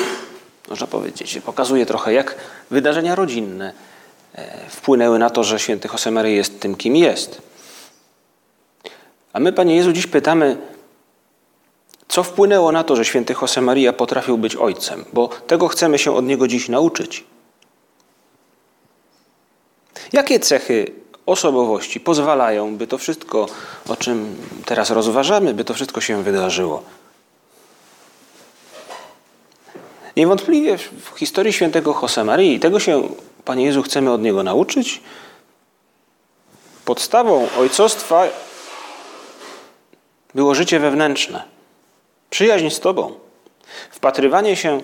Można 0.69 0.88
powiedzieć. 0.88 1.39
Pokazuje 1.45 1.86
trochę, 1.86 2.13
jak 2.13 2.36
wydarzenia 2.71 3.15
rodzinne 3.15 3.73
e, 4.36 4.69
wpłynęły 4.69 5.19
na 5.19 5.30
to, 5.30 5.43
że 5.43 5.60
święty 5.60 5.89
Jose 5.91 6.12
Maria 6.12 6.36
jest 6.36 6.60
tym, 6.60 6.76
kim 6.76 6.95
jest. 6.95 7.41
A 9.34 9.39
my, 9.39 9.54
Panie 9.54 9.76
Jezu, 9.76 9.93
dziś 9.93 10.08
pytamy, 10.08 10.58
co 12.17 12.23
wpłynęło 12.23 12.71
na 12.71 12.84
to, 12.84 12.95
że 12.95 13.06
święty 13.06 13.34
Maria 13.62 13.93
potrafił 13.93 14.38
być 14.38 14.56
ojcem? 14.56 15.06
Bo 15.13 15.27
tego 15.27 15.67
chcemy 15.67 15.99
się 15.99 16.15
od 16.15 16.25
niego 16.25 16.47
dziś 16.47 16.69
nauczyć. 16.69 17.23
Jakie 20.13 20.39
cechy 20.39 20.91
osobowości 21.25 21.99
pozwalają, 21.99 22.77
by 22.77 22.88
to 22.88 22.97
wszystko, 22.97 23.45
o 23.88 23.95
czym 23.95 24.36
teraz 24.65 24.89
rozważamy, 24.89 25.53
by 25.53 25.63
to 25.63 25.73
wszystko 25.73 26.01
się 26.01 26.23
wydarzyło? 26.23 26.84
Niewątpliwie 30.15 30.77
w 30.77 31.17
historii 31.17 31.53
świętego 31.53 31.93
Marii, 32.23 32.60
tego 32.60 32.80
się, 32.80 33.10
Panie 33.45 33.65
Jezu, 33.65 33.84
chcemy 33.84 34.12
od 34.12 34.21
niego 34.21 34.43
nauczyć. 34.43 35.01
Podstawą 36.86 37.47
ojcostwa 37.58 38.23
było 40.36 40.56
życie 40.56 40.80
wewnętrzne. 40.80 41.57
Przyjaźń 42.30 42.70
z 42.70 42.80
Tobą, 42.80 43.20
wpatrywanie 43.92 44.56
się 44.56 44.82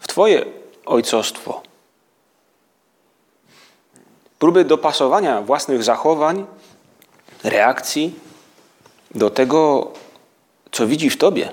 w 0.00 0.08
Twoje 0.08 0.44
ojcostwo, 0.86 1.62
próby 4.38 4.64
dopasowania 4.64 5.42
własnych 5.42 5.84
zachowań, 5.84 6.46
reakcji 7.44 8.14
do 9.14 9.30
tego, 9.30 9.92
co 10.72 10.86
widzi 10.86 11.10
w 11.10 11.18
Tobie. 11.18 11.52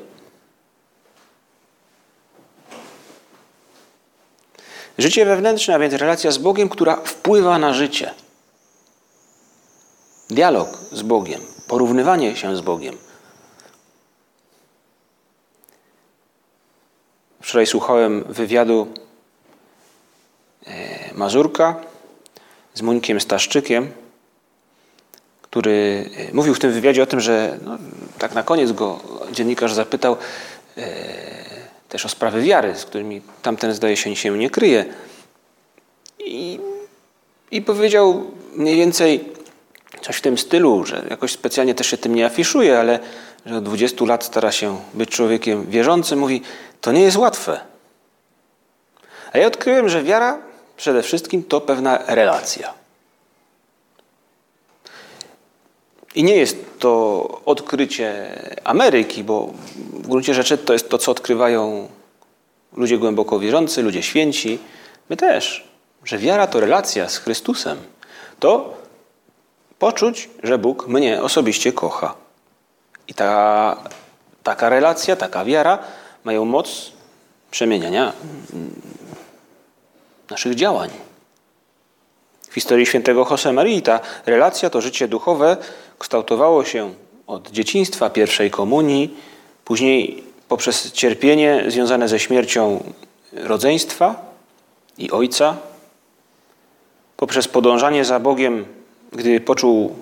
Życie 4.98 5.26
wewnętrzne, 5.26 5.76
a 5.76 5.80
więc 5.80 5.94
relacja 5.94 6.32
z 6.32 6.38
Bogiem, 6.38 6.70
która 6.70 6.96
wpływa 6.96 7.58
na 7.58 7.74
życie. 7.74 8.14
Dialog 10.30 10.78
z 10.92 11.02
Bogiem, 11.02 11.42
porównywanie 11.68 12.36
się 12.36 12.56
z 12.56 12.62
Bogiem. 12.62 12.98
Wczoraj 17.52 17.68
słuchałem 17.68 18.24
wywiadu 18.30 18.88
e, 20.68 21.14
Mazurka 21.14 21.76
z 22.74 22.82
Muńkiem 22.82 23.22
Staszczykiem, 23.22 23.92
który 25.42 26.10
e, 26.18 26.34
mówił 26.34 26.54
w 26.54 26.60
tym 26.60 26.72
wywiadzie 26.72 27.04
o 27.04 27.06
tym, 27.06 27.20
że 27.20 27.58
no, 27.66 27.78
tak 28.18 28.34
na 28.34 28.44
koniec 28.44 28.72
go 28.72 29.00
dziennikarz 29.32 29.74
zapytał 29.74 30.18
e, 30.78 30.88
też 31.90 32.06
o 32.06 32.10
sprawy 32.10 32.42
wiary, 32.42 32.76
z 32.76 32.86
którymi 32.86 33.22
tamten 33.42 33.74
zdaje 33.74 33.98
się 33.98 34.16
się 34.16 34.38
nie 34.38 34.50
kryje. 34.50 34.86
I, 36.20 36.60
I 37.52 37.62
powiedział 37.62 38.32
mniej 38.56 38.76
więcej 38.76 39.26
coś 40.02 40.16
w 40.16 40.22
tym 40.22 40.38
stylu, 40.38 40.86
że 40.86 41.06
jakoś 41.10 41.32
specjalnie 41.32 41.76
też 41.76 41.88
się 41.88 41.98
tym 41.98 42.16
nie 42.16 42.26
afiszuje, 42.26 42.80
ale 42.80 43.00
że 43.46 43.58
od 43.58 43.64
20 43.64 44.06
lat 44.06 44.24
stara 44.24 44.52
się 44.52 44.82
być 44.94 45.10
człowiekiem 45.10 45.66
wierzącym, 45.70 46.20
mówi, 46.20 46.42
to 46.82 46.92
nie 46.92 47.02
jest 47.02 47.18
łatwe. 47.18 47.60
A 49.34 49.38
ja 49.38 49.48
odkryłem, 49.48 49.90
że 49.90 50.04
wiara 50.04 50.40
przede 50.78 51.04
wszystkim 51.04 51.44
to 51.44 51.62
pewna 51.62 52.00
relacja. 52.08 52.74
I 56.16 56.24
nie 56.24 56.36
jest 56.36 56.80
to 56.80 57.42
odkrycie 57.46 58.32
Ameryki, 58.64 59.24
bo 59.24 59.54
w 59.76 60.08
gruncie 60.08 60.34
rzeczy 60.34 60.58
to 60.58 60.74
jest 60.74 60.90
to, 60.90 60.98
co 60.98 61.12
odkrywają 61.12 61.88
ludzie 62.74 62.98
głęboko 62.98 63.40
wierzący, 63.40 63.82
ludzie 63.82 64.04
święci. 64.04 64.60
My 65.10 65.18
też, 65.18 65.68
że 66.06 66.18
wiara 66.18 66.48
to 66.48 66.60
relacja 66.60 67.10
z 67.10 67.18
Chrystusem. 67.18 67.78
To 68.40 68.74
poczuć, 69.80 70.30
że 70.44 70.58
Bóg 70.58 70.88
mnie 70.88 71.22
osobiście 71.22 71.74
kocha. 71.74 72.21
I 73.12 73.14
ta, 73.14 73.76
taka 74.44 74.70
relacja, 74.70 75.16
taka 75.16 75.46
wiara 75.46 75.80
mają 76.24 76.46
moc 76.46 76.92
przemieniania 77.52 78.14
naszych 80.30 80.56
działań. 80.56 80.90
W 82.50 82.54
historii 82.54 82.86
świętego 82.86 83.28
Marii 83.54 83.82
ta 83.82 84.00
relacja, 84.26 84.70
to 84.70 84.82
życie 84.82 85.08
duchowe 85.08 85.58
kształtowało 86.00 86.66
się 86.66 86.94
od 87.28 87.52
dzieciństwa, 87.52 88.10
pierwszej 88.10 88.52
komunii, 88.52 89.18
później 89.66 90.24
poprzez 90.48 90.92
cierpienie 90.92 91.64
związane 91.68 92.08
ze 92.08 92.20
śmiercią 92.20 92.84
rodzeństwa 93.34 94.16
i 94.98 95.12
ojca, 95.12 95.58
poprzez 97.18 97.48
podążanie 97.48 98.06
za 98.06 98.20
Bogiem, 98.20 98.66
gdy 99.12 99.40
poczuł 99.40 99.96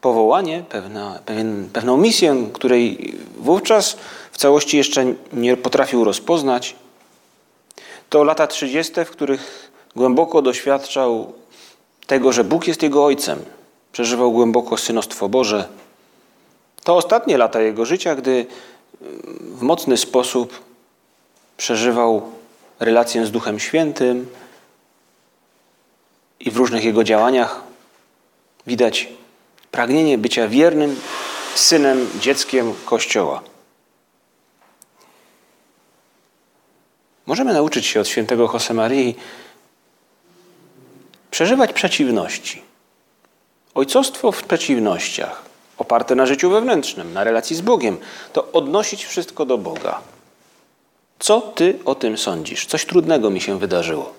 powołanie, 0.00 0.64
pewna, 0.68 1.18
pewien, 1.26 1.68
pewną 1.72 1.96
misję, 1.96 2.46
której 2.52 3.14
wówczas 3.36 3.96
w 4.32 4.38
całości 4.38 4.76
jeszcze 4.76 5.04
nie 5.32 5.56
potrafił 5.56 6.04
rozpoznać. 6.04 6.76
To 8.10 8.24
lata 8.24 8.46
30., 8.46 8.92
w 9.04 9.10
których 9.10 9.72
głęboko 9.96 10.42
doświadczał 10.42 11.32
tego, 12.06 12.32
że 12.32 12.44
Bóg 12.44 12.68
jest 12.68 12.82
jego 12.82 13.04
ojcem. 13.04 13.44
Przeżywał 13.92 14.32
głęboko 14.32 14.76
synostwo 14.76 15.28
Boże. 15.28 15.68
To 16.84 16.96
ostatnie 16.96 17.38
lata 17.38 17.60
jego 17.60 17.86
życia, 17.86 18.14
gdy 18.14 18.46
w 19.40 19.62
mocny 19.62 19.96
sposób 19.96 20.60
przeżywał 21.56 22.22
relację 22.80 23.26
z 23.26 23.30
Duchem 23.30 23.58
Świętym 23.58 24.26
i 26.40 26.50
w 26.50 26.56
różnych 26.56 26.84
jego 26.84 27.04
działaniach 27.04 27.62
widać 28.66 29.08
pragnienie 29.70 30.18
bycia 30.18 30.48
wiernym 30.48 31.00
synem, 31.54 32.10
dzieckiem 32.20 32.74
Kościoła. 32.84 33.42
Możemy 37.26 37.52
nauczyć 37.52 37.86
się 37.86 38.00
od 38.00 38.08
świętego 38.08 38.50
Josemarii 38.52 39.16
przeżywać 41.30 41.72
przeciwności. 41.72 42.62
Ojcostwo 43.74 44.32
w 44.32 44.42
przeciwnościach, 44.44 45.42
oparte 45.78 46.14
na 46.14 46.26
życiu 46.26 46.50
wewnętrznym, 46.50 47.12
na 47.12 47.24
relacji 47.24 47.56
z 47.56 47.60
Bogiem, 47.60 47.96
to 48.32 48.52
odnosić 48.52 49.04
wszystko 49.04 49.46
do 49.46 49.58
Boga. 49.58 50.00
Co 51.18 51.40
ty 51.40 51.78
o 51.84 51.94
tym 51.94 52.18
sądzisz? 52.18 52.66
Coś 52.66 52.84
trudnego 52.84 53.30
mi 53.30 53.40
się 53.40 53.58
wydarzyło. 53.58 54.12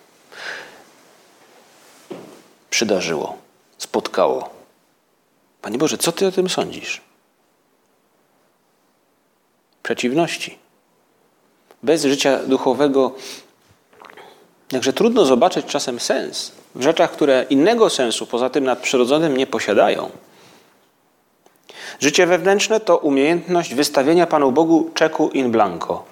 Przydarzyło, 2.70 3.38
spotkało. 3.78 4.59
Panie 5.62 5.78
Boże, 5.78 5.98
co 5.98 6.12
ty 6.12 6.28
o 6.28 6.32
tym 6.32 6.50
sądzisz? 6.50 7.02
Przeciwności. 9.84 10.58
Bez 11.84 12.04
życia 12.04 12.39
duchowego, 12.43 13.15
jakże 14.72 14.93
trudno 14.93 15.26
zobaczyć 15.26 15.65
czasem 15.65 16.00
sens 16.00 16.52
w 16.76 16.82
rzeczach, 16.82 17.12
które 17.12 17.45
innego 17.50 17.89
sensu 17.89 18.26
poza 18.26 18.50
tym 18.50 18.63
nadprzyrodzonym 18.63 19.38
nie 19.38 19.48
posiadają. 19.48 20.10
Życie 22.00 22.26
wewnętrzne 22.26 22.80
to 22.80 22.98
umiejętność 22.98 23.74
wystawienia 23.74 24.28
Panu 24.28 24.52
Bogu 24.52 24.91
czeku 24.93 25.30
in 25.30 25.52
blanco. 25.52 26.04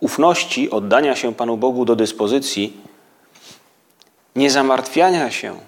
Ufności, 0.00 0.70
oddania 0.70 1.16
się 1.16 1.34
Panu 1.34 1.56
Bogu 1.56 1.84
do 1.84 1.96
dyspozycji, 1.96 2.76
nie 4.36 4.50
zamartwiania 4.50 5.30
się. 5.30 5.67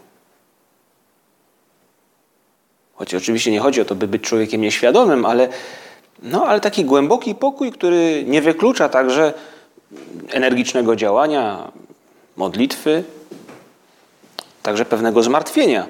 Choć 3.01 3.15
oczywiście 3.15 3.51
nie 3.51 3.61
chodzi 3.61 3.81
o 3.81 3.85
to, 3.85 3.95
by 3.95 4.09
być 4.09 4.23
człowiekiem 4.23 4.61
nieświadomym, 4.61 5.27
ale, 5.27 5.49
no, 6.23 6.47
ale 6.47 6.61
taki 6.61 6.85
głęboki 6.85 7.35
pokój, 7.35 7.73
który 7.73 8.25
nie 8.27 8.43
wyklucza 8.43 8.89
także 8.89 9.35
energicznego 10.31 10.97
działania, 10.97 11.73
modlitwy, 12.37 13.05
także 14.63 14.85
pewnego 14.85 15.23
zmartwienia. 15.23 15.87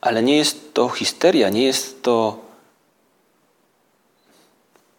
Ale 0.00 0.22
nie 0.22 0.36
jest 0.36 0.74
to 0.74 0.88
histeria, 0.88 1.48
nie 1.48 1.62
jest 1.62 2.02
to 2.02 2.36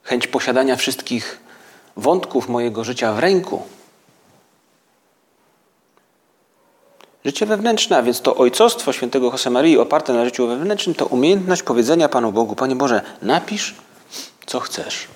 chęć 0.04 0.28
posiadania 0.28 0.76
wszystkich 0.76 1.40
wątków 1.98 2.50
mojego 2.50 2.84
życia 2.84 3.14
w 3.14 3.20
ręku. 3.20 3.62
Życie 7.26 7.46
wewnętrzne, 7.46 7.98
a 7.98 8.04
więc 8.04 8.22
to 8.22 8.36
ojcostwo 8.36 8.94
świętego 8.94 9.32
Josemarii 9.32 9.78
oparte 9.78 10.14
na 10.14 10.26
życiu 10.26 10.48
wewnętrznym, 10.48 10.96
to 10.96 11.06
umiejętność 11.06 11.64
powiedzenia 11.64 12.10
Panu 12.10 12.32
Bogu, 12.32 12.56
Panie 12.56 12.76
Boże, 12.76 13.02
napisz, 13.22 13.76
co 14.46 14.60
chcesz. 14.60 15.08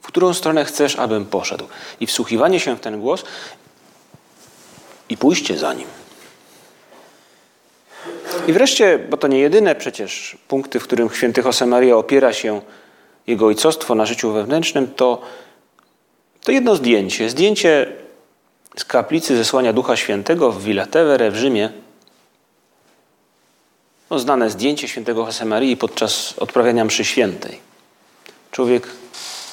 W 0.00 0.06
którą 0.06 0.34
stronę 0.34 0.64
chcesz, 0.64 0.98
abym 0.98 1.26
poszedł. 1.26 1.66
I 2.00 2.06
wsłuchiwanie 2.06 2.60
się 2.60 2.76
w 2.76 2.80
ten 2.80 3.00
głos 3.00 3.24
i 5.08 5.16
pójście 5.16 5.58
za 5.58 5.74
nim. 5.74 5.86
I 8.46 8.52
wreszcie, 8.52 8.98
bo 8.98 9.16
to 9.16 9.28
nie 9.28 9.38
jedyne 9.38 9.74
przecież 9.74 10.36
punkty, 10.48 10.80
w 10.80 10.82
którym 10.82 11.10
święty 11.10 11.42
Josemaria 11.44 11.96
opiera 11.96 12.32
się 12.32 12.60
jego 13.26 13.46
ojcostwo 13.46 13.94
na 13.94 14.06
życiu 14.06 14.32
wewnętrznym, 14.32 14.94
to, 14.96 15.22
to 16.44 16.52
jedno 16.52 16.76
zdjęcie. 16.76 17.30
Zdjęcie 17.30 18.01
z 18.76 18.84
kaplicy 18.84 19.36
zesłania 19.36 19.72
Ducha 19.72 19.96
Świętego 19.96 20.52
w 20.52 20.62
Villa 20.62 20.86
Tevere 20.86 21.30
w 21.30 21.36
Rzymie. 21.36 21.72
No, 24.10 24.18
znane 24.18 24.50
zdjęcie 24.50 24.88
świętego 24.88 25.26
Josemarii 25.26 25.76
podczas 25.76 26.38
odprawiania 26.38 26.84
mszy 26.84 27.04
świętej. 27.04 27.60
Człowiek, 28.50 28.88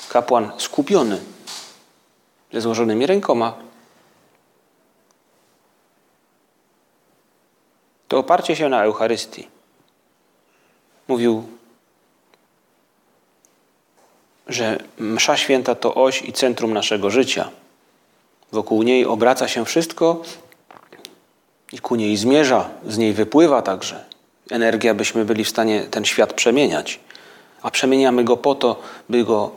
kapłan 0.09 0.51
skupiony, 0.57 1.21
ze 2.53 2.61
złożonymi 2.61 3.05
rękoma. 3.05 3.57
To 8.07 8.17
oparcie 8.17 8.55
się 8.55 8.69
na 8.69 8.83
Eucharystii. 8.83 9.47
Mówił 11.07 11.59
że 14.49 14.77
Msza 14.97 15.37
Święta 15.37 15.75
to 15.75 15.95
oś 15.95 16.21
i 16.21 16.33
centrum 16.33 16.73
naszego 16.73 17.09
życia. 17.09 17.49
Wokół 18.51 18.83
niej 18.83 19.05
obraca 19.05 19.47
się 19.47 19.65
wszystko 19.65 20.21
i 21.71 21.79
ku 21.79 21.95
niej 21.95 22.17
zmierza, 22.17 22.69
z 22.87 22.97
niej 22.97 23.13
wypływa 23.13 23.61
także 23.61 24.05
energia, 24.51 24.93
byśmy 24.93 25.25
byli 25.25 25.43
w 25.43 25.49
stanie 25.49 25.81
ten 25.81 26.05
świat 26.05 26.33
przemieniać. 26.33 26.99
A 27.61 27.71
przemieniamy 27.71 28.23
go 28.23 28.37
po 28.37 28.55
to, 28.55 28.81
by 29.09 29.23
go, 29.23 29.51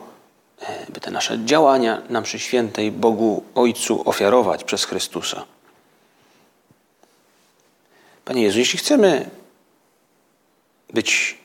e, 0.61 0.91
by 0.91 0.99
te 0.99 1.11
nasze 1.11 1.45
działania 1.45 2.01
na 2.09 2.21
mszy 2.21 2.39
świętej 2.39 2.91
Bogu 2.91 3.43
Ojcu 3.55 4.09
ofiarować 4.09 4.63
przez 4.63 4.83
Chrystusa. 4.83 5.45
Panie 8.25 8.43
Jezu, 8.43 8.59
jeśli 8.59 8.79
chcemy 8.79 9.29
być 10.93 11.37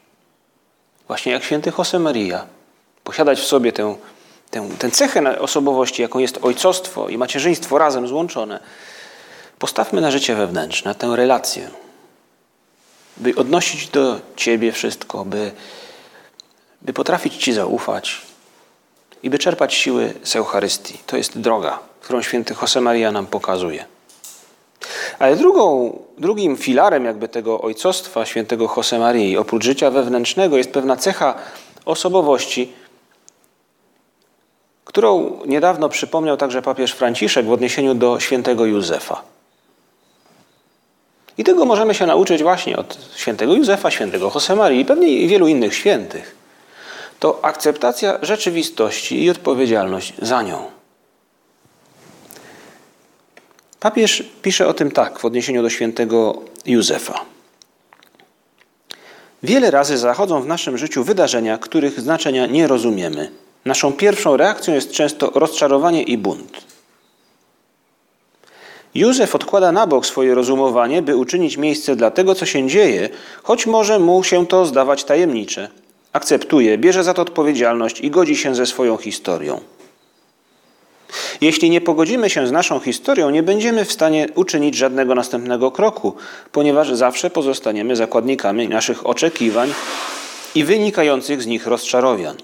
właśnie 1.07 1.33
jak 1.33 1.45
święty 1.45 1.73
Josemaria, 1.79 2.47
posiadać 3.05 3.41
w 3.41 3.47
sobie 3.47 3.73
tę, 3.73 3.97
tę, 4.51 4.69
tę 4.79 4.91
cechę 4.91 5.39
osobowości, 5.39 6.03
jaką 6.03 6.19
jest 6.19 6.39
ojcostwo 6.43 7.09
i 7.09 7.19
macierzyństwo 7.19 7.79
razem 7.79 8.09
złączone, 8.09 8.61
postawmy 9.59 10.01
na 10.01 10.11
życie 10.11 10.35
wewnętrzne, 10.35 10.91
na 10.91 10.95
tę 10.95 11.17
relację, 11.17 11.71
by 13.17 13.35
odnosić 13.35 13.89
do 13.89 14.21
Ciebie 14.37 14.73
wszystko, 14.73 15.25
by, 15.25 15.53
by 16.83 16.93
potrafić 16.93 17.37
Ci 17.37 17.53
zaufać 17.53 18.23
i 19.23 19.31
by 19.31 19.39
czerpać 19.39 19.75
siły 19.75 20.15
z 20.23 20.37
Eucharystii. 20.37 20.99
To 21.07 21.17
jest 21.17 21.39
droga, 21.39 21.79
którą 22.01 22.23
święty 22.23 22.55
Josemaria 22.63 23.13
nam 23.13 23.27
pokazuje. 23.27 23.85
Ale 25.19 25.37
drugą, 25.37 25.99
drugim 26.19 26.57
filarem 26.57 27.05
jakby 27.05 27.29
tego 27.29 27.61
ojcostwa 27.61 28.27
świętego 28.27 28.75
Josemarii, 28.77 29.37
oprócz 29.37 29.65
życia 29.65 29.91
wewnętrznego, 29.91 30.57
jest 30.57 30.71
pewna 30.71 30.97
cecha 30.97 31.35
osobowości, 31.85 32.73
którą 34.89 35.39
niedawno 35.47 35.89
przypomniał 35.89 36.37
także 36.37 36.63
papież 36.63 36.93
Franciszek 36.93 37.47
w 37.47 37.53
odniesieniu 37.53 37.95
do 37.95 38.21
świętego 38.21 38.67
Józefa. 38.67 39.23
I 41.39 41.45
tego 41.45 41.65
możemy 41.65 41.95
się 41.95 42.07
nauczyć 42.07 42.43
właśnie 42.43 42.77
od 42.77 42.99
świętego 43.17 43.55
Józefa, 43.55 43.91
świętego 43.91 44.31
Josemarii 44.35 44.81
i 44.81 44.85
pewnie 44.85 45.29
wielu 45.29 45.49
innych 45.49 45.75
świętych. 45.75 46.37
To 47.21 47.45
akceptacja 47.45 48.19
rzeczywistości 48.23 49.25
i 49.25 49.31
odpowiedzialność 49.31 50.13
za 50.23 50.43
nią. 50.43 50.71
Papież 53.81 54.25
pisze 54.43 54.69
o 54.69 54.75
tym 54.75 54.91
tak 54.91 55.19
w 55.19 55.25
odniesieniu 55.25 55.63
do 55.63 55.71
świętego 55.71 56.43
Józefa. 56.67 57.25
Wiele 59.43 59.71
razy 59.71 59.99
zachodzą 59.99 60.43
w 60.43 60.47
naszym 60.47 60.79
życiu 60.79 61.05
wydarzenia, 61.05 61.59
których 61.59 62.01
znaczenia 62.01 62.47
nie 62.47 62.67
rozumiemy 62.67 63.31
Naszą 63.65 63.93
pierwszą 63.93 64.37
reakcją 64.37 64.75
jest 64.75 64.91
często 64.91 65.31
rozczarowanie 65.35 66.03
i 66.03 66.19
bunt. 66.19 66.69
Józef 68.95 69.35
odkłada 69.35 69.73
na 69.73 69.87
bok 69.87 70.07
swoje 70.07 70.35
rozumowanie, 70.35 71.03
by 71.03 71.17
uczynić 71.17 71.57
miejsce 71.57 71.97
dla 71.97 72.11
tego, 72.11 72.35
co 72.35 72.47
się 72.47 72.69
dzieje, 72.69 73.09
choć 73.43 73.67
może 73.67 73.99
mu 73.99 74.25
się 74.25 74.47
to 74.47 74.67
zdawać 74.67 75.05
tajemnicze. 75.05 75.69
Akceptuje, 76.13 76.79
bierze 76.79 77.05
za 77.05 77.15
to 77.15 77.23
odpowiedzialność 77.23 78.01
i 78.01 78.11
godzi 78.11 78.37
się 78.37 78.55
ze 78.55 78.67
swoją 78.67 78.97
historią. 78.97 79.61
Jeśli 81.41 81.71
nie 81.71 81.81
pogodzimy 81.81 82.31
się 82.31 82.47
z 82.47 82.53
naszą 82.53 82.81
historią, 82.81 83.31
nie 83.31 83.43
będziemy 83.43 83.85
w 83.85 83.93
stanie 83.93 84.27
uczynić 84.35 84.75
żadnego 84.75 85.15
następnego 85.15 85.71
kroku, 85.71 86.15
ponieważ 86.53 86.93
zawsze 86.93 87.31
pozostaniemy 87.31 87.97
zakładnikami 87.97 88.69
naszych 88.69 89.07
oczekiwań 89.07 89.75
i 90.55 90.65
wynikających 90.65 91.43
z 91.43 91.47
nich 91.47 91.67
rozczarowań. 91.67 92.37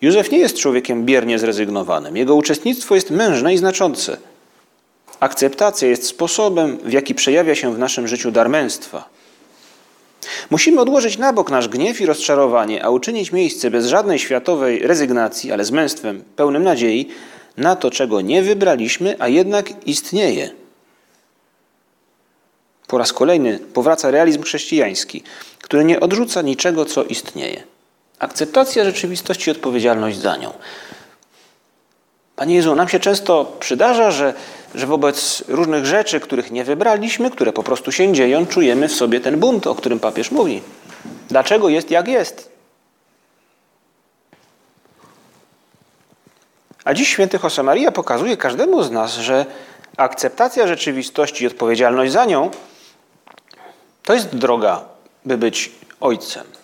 Józef 0.00 0.30
nie 0.30 0.38
jest 0.38 0.56
człowiekiem 0.56 1.04
biernie 1.04 1.38
zrezygnowanym. 1.38 2.16
Jego 2.16 2.34
uczestnictwo 2.34 2.94
jest 2.94 3.10
mężne 3.10 3.54
i 3.54 3.58
znaczące. 3.58 4.16
Akceptacja 5.20 5.88
jest 5.88 6.06
sposobem, 6.06 6.78
w 6.84 6.92
jaki 6.92 7.14
przejawia 7.14 7.54
się 7.54 7.74
w 7.74 7.78
naszym 7.78 8.08
życiu 8.08 8.30
dar 8.30 8.48
męstwa. 8.48 9.08
Musimy 10.50 10.80
odłożyć 10.80 11.18
na 11.18 11.32
bok 11.32 11.50
nasz 11.50 11.68
gniew 11.68 12.00
i 12.00 12.06
rozczarowanie, 12.06 12.84
a 12.84 12.90
uczynić 12.90 13.32
miejsce 13.32 13.70
bez 13.70 13.86
żadnej 13.86 14.18
światowej 14.18 14.78
rezygnacji, 14.78 15.52
ale 15.52 15.64
z 15.64 15.70
męstwem 15.70 16.24
pełnym 16.36 16.62
nadziei 16.62 17.08
na 17.56 17.76
to, 17.76 17.90
czego 17.90 18.20
nie 18.20 18.42
wybraliśmy, 18.42 19.16
a 19.18 19.28
jednak 19.28 19.86
istnieje. 19.86 20.50
Po 22.86 22.98
raz 22.98 23.12
kolejny 23.12 23.58
powraca 23.74 24.10
realizm 24.10 24.42
chrześcijański, 24.42 25.22
który 25.62 25.84
nie 25.84 26.00
odrzuca 26.00 26.42
niczego, 26.42 26.84
co 26.84 27.04
istnieje. 27.04 27.62
Akceptacja 28.18 28.84
rzeczywistości 28.84 29.50
i 29.50 29.52
odpowiedzialność 29.52 30.18
za 30.18 30.36
nią. 30.36 30.52
Panie 32.36 32.54
Jezu, 32.54 32.74
nam 32.74 32.88
się 32.88 33.00
często 33.00 33.56
przydarza, 33.60 34.10
że, 34.10 34.34
że 34.74 34.86
wobec 34.86 35.44
różnych 35.48 35.86
rzeczy, 35.86 36.20
których 36.20 36.50
nie 36.50 36.64
wybraliśmy, 36.64 37.30
które 37.30 37.52
po 37.52 37.62
prostu 37.62 37.92
się 37.92 38.12
dzieją, 38.12 38.46
czujemy 38.46 38.88
w 38.88 38.94
sobie 38.94 39.20
ten 39.20 39.40
bunt, 39.40 39.66
o 39.66 39.74
którym 39.74 40.00
papież 40.00 40.30
mówi. 40.30 40.62
Dlaczego 41.28 41.68
jest 41.68 41.90
jak 41.90 42.08
jest? 42.08 42.52
A 46.84 46.94
dziś 46.94 47.08
święty 47.08 47.38
Josemaria 47.42 47.92
pokazuje 47.92 48.36
każdemu 48.36 48.82
z 48.82 48.90
nas, 48.90 49.14
że 49.14 49.46
akceptacja 49.96 50.66
rzeczywistości 50.66 51.44
i 51.44 51.46
odpowiedzialność 51.46 52.12
za 52.12 52.24
nią 52.24 52.50
to 54.02 54.14
jest 54.14 54.36
droga, 54.36 54.84
by 55.24 55.38
być 55.38 55.70
ojcem. 56.00 56.57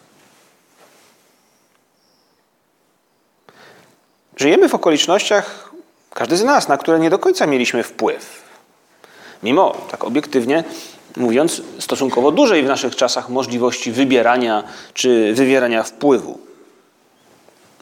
Żyjemy 4.37 4.69
w 4.69 4.75
okolicznościach, 4.75 5.73
każdy 6.15 6.37
z 6.37 6.45
nas, 6.45 6.69
na 6.69 6.77
które 6.77 6.99
nie 6.99 7.11
do 7.11 7.19
końca 7.19 7.47
mieliśmy 7.47 7.83
wpływ. 7.83 8.43
Mimo, 9.43 9.77
tak 9.91 10.05
obiektywnie 10.05 10.65
mówiąc, 11.17 11.63
stosunkowo 11.79 12.31
dużej 12.31 12.63
w 12.63 12.67
naszych 12.67 12.97
czasach 12.97 13.29
możliwości 13.29 13.93
wybierania 13.93 14.65
czy 14.95 15.35
wywierania 15.35 15.83
wpływu. 15.83 16.39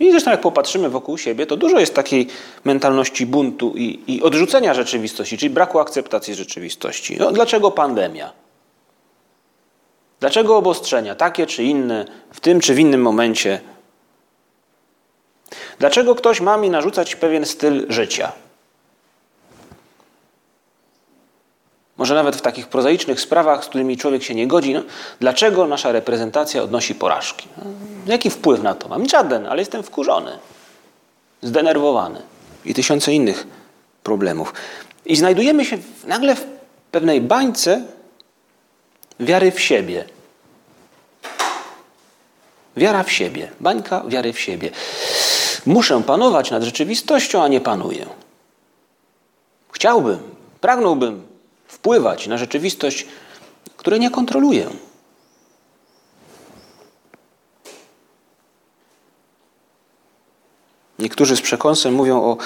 I 0.00 0.10
zresztą 0.10 0.30
jak 0.30 0.40
popatrzymy 0.40 0.90
wokół 0.90 1.18
siebie, 1.18 1.46
to 1.46 1.56
dużo 1.56 1.80
jest 1.80 1.94
takiej 1.94 2.26
mentalności 2.64 3.26
buntu 3.26 3.72
i, 3.76 4.00
i 4.06 4.22
odrzucenia 4.22 4.74
rzeczywistości, 4.74 5.38
czyli 5.38 5.50
braku 5.50 5.78
akceptacji 5.78 6.34
rzeczywistości. 6.34 7.16
No, 7.20 7.32
dlaczego 7.32 7.70
pandemia? 7.70 8.32
Dlaczego 10.20 10.56
obostrzenia, 10.56 11.14
takie 11.14 11.46
czy 11.46 11.64
inne, 11.64 12.04
w 12.32 12.40
tym 12.40 12.60
czy 12.60 12.74
w 12.74 12.78
innym 12.78 13.02
momencie? 13.02 13.60
Dlaczego 15.82 16.14
ktoś 16.14 16.40
ma 16.40 16.56
mi 16.56 16.70
narzucać 16.70 17.16
pewien 17.16 17.46
styl 17.46 17.86
życia? 17.88 18.32
Może 21.96 22.14
nawet 22.14 22.36
w 22.36 22.40
takich 22.40 22.68
prozaicznych 22.68 23.20
sprawach, 23.20 23.64
z 23.64 23.68
którymi 23.68 23.96
człowiek 23.96 24.22
się 24.22 24.34
nie 24.34 24.46
godzi. 24.46 24.74
No, 24.74 24.82
dlaczego 25.20 25.66
nasza 25.66 25.92
reprezentacja 25.92 26.62
odnosi 26.62 26.94
porażki? 26.94 27.48
No, 27.58 27.64
jaki 28.06 28.30
wpływ 28.30 28.62
na 28.62 28.74
to 28.74 28.88
mam? 28.88 29.08
Żaden, 29.08 29.46
ale 29.46 29.62
jestem 29.62 29.82
wkurzony, 29.82 30.38
zdenerwowany 31.42 32.22
i 32.64 32.74
tysiące 32.74 33.12
innych 33.12 33.46
problemów. 34.02 34.54
I 35.06 35.16
znajdujemy 35.16 35.64
się 35.64 35.78
nagle 36.04 36.36
w 36.36 36.44
pewnej 36.90 37.20
bańce 37.20 37.82
wiary 39.20 39.50
w 39.50 39.60
siebie. 39.60 40.04
Wiara 42.76 43.02
w 43.02 43.12
siebie. 43.12 43.50
Bańka 43.60 44.02
wiary 44.08 44.32
w 44.32 44.40
siebie. 44.40 44.70
Muszę 45.66 46.02
panować 46.02 46.50
nad 46.50 46.62
rzeczywistością, 46.62 47.42
a 47.42 47.48
nie 47.48 47.60
panuję. 47.60 48.06
Chciałbym, 49.72 50.18
pragnąłbym 50.60 51.22
wpływać 51.66 52.26
na 52.26 52.38
rzeczywistość, 52.38 53.06
której 53.76 54.00
nie 54.00 54.10
kontroluję. 54.10 54.70
Niektórzy 60.98 61.36
z 61.36 61.40
przekąsem 61.40 61.94
mówią 61.94 62.22
o, 62.22 62.36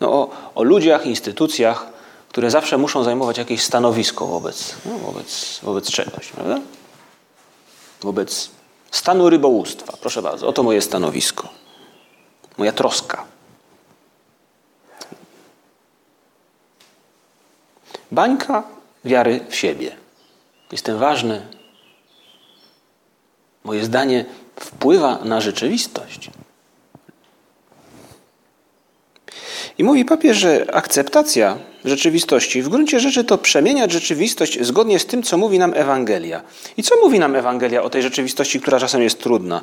no, 0.00 0.12
o, 0.12 0.30
o 0.54 0.62
ludziach, 0.62 1.06
instytucjach, 1.06 1.86
które 2.28 2.50
zawsze 2.50 2.78
muszą 2.78 3.04
zajmować 3.04 3.38
jakieś 3.38 3.62
stanowisko 3.62 4.26
wobec, 4.26 4.74
no, 4.86 4.98
wobec, 4.98 5.60
wobec 5.62 5.90
czegoś, 5.90 6.28
prawda? 6.28 6.60
Wobec 8.00 8.50
stanu 8.90 9.30
rybołówstwa. 9.30 9.96
Proszę 10.00 10.22
bardzo, 10.22 10.48
oto 10.48 10.62
moje 10.62 10.82
stanowisko, 10.82 11.48
moja 12.58 12.72
troska. 12.72 13.24
Bańka 18.10 18.62
wiary 19.04 19.40
w 19.48 19.56
siebie. 19.56 19.96
Jestem 20.72 20.98
ważny. 20.98 21.46
Moje 23.64 23.84
zdanie 23.84 24.24
wpływa 24.56 25.18
na 25.24 25.40
rzeczywistość. 25.40 26.30
I 29.78 29.84
mówi 29.84 30.04
papież, 30.04 30.36
że 30.36 30.66
akceptacja 30.74 31.58
rzeczywistości 31.84 32.62
w 32.62 32.68
gruncie 32.68 33.00
rzeczy 33.00 33.24
to 33.24 33.38
przemieniać 33.38 33.92
rzeczywistość 33.92 34.62
zgodnie 34.62 34.98
z 34.98 35.06
tym, 35.06 35.22
co 35.22 35.38
mówi 35.38 35.58
nam 35.58 35.72
Ewangelia. 35.74 36.42
I 36.76 36.82
co 36.82 36.96
mówi 36.96 37.18
nam 37.18 37.36
Ewangelia 37.36 37.82
o 37.82 37.90
tej 37.90 38.02
rzeczywistości, 38.02 38.60
która 38.60 38.80
czasem 38.80 39.02
jest 39.02 39.22
trudna? 39.22 39.62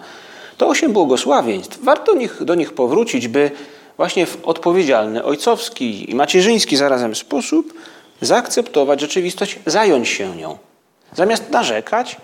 To 0.57 0.67
osiem 0.67 0.93
błogosławieństw. 0.93 1.83
Warto 1.83 2.15
nich, 2.15 2.43
do 2.43 2.55
nich 2.55 2.73
powrócić, 2.73 3.27
by 3.27 3.51
właśnie 3.97 4.25
w 4.25 4.45
odpowiedzialny, 4.45 5.23
ojcowski 5.23 6.11
i 6.11 6.15
macierzyński 6.15 6.77
zarazem 6.77 7.15
sposób 7.15 7.73
zaakceptować 8.21 9.01
rzeczywistość, 9.01 9.59
zająć 9.65 10.09
się 10.09 10.35
nią. 10.35 10.57
Zamiast 11.13 11.49
narzekać, 11.49 12.17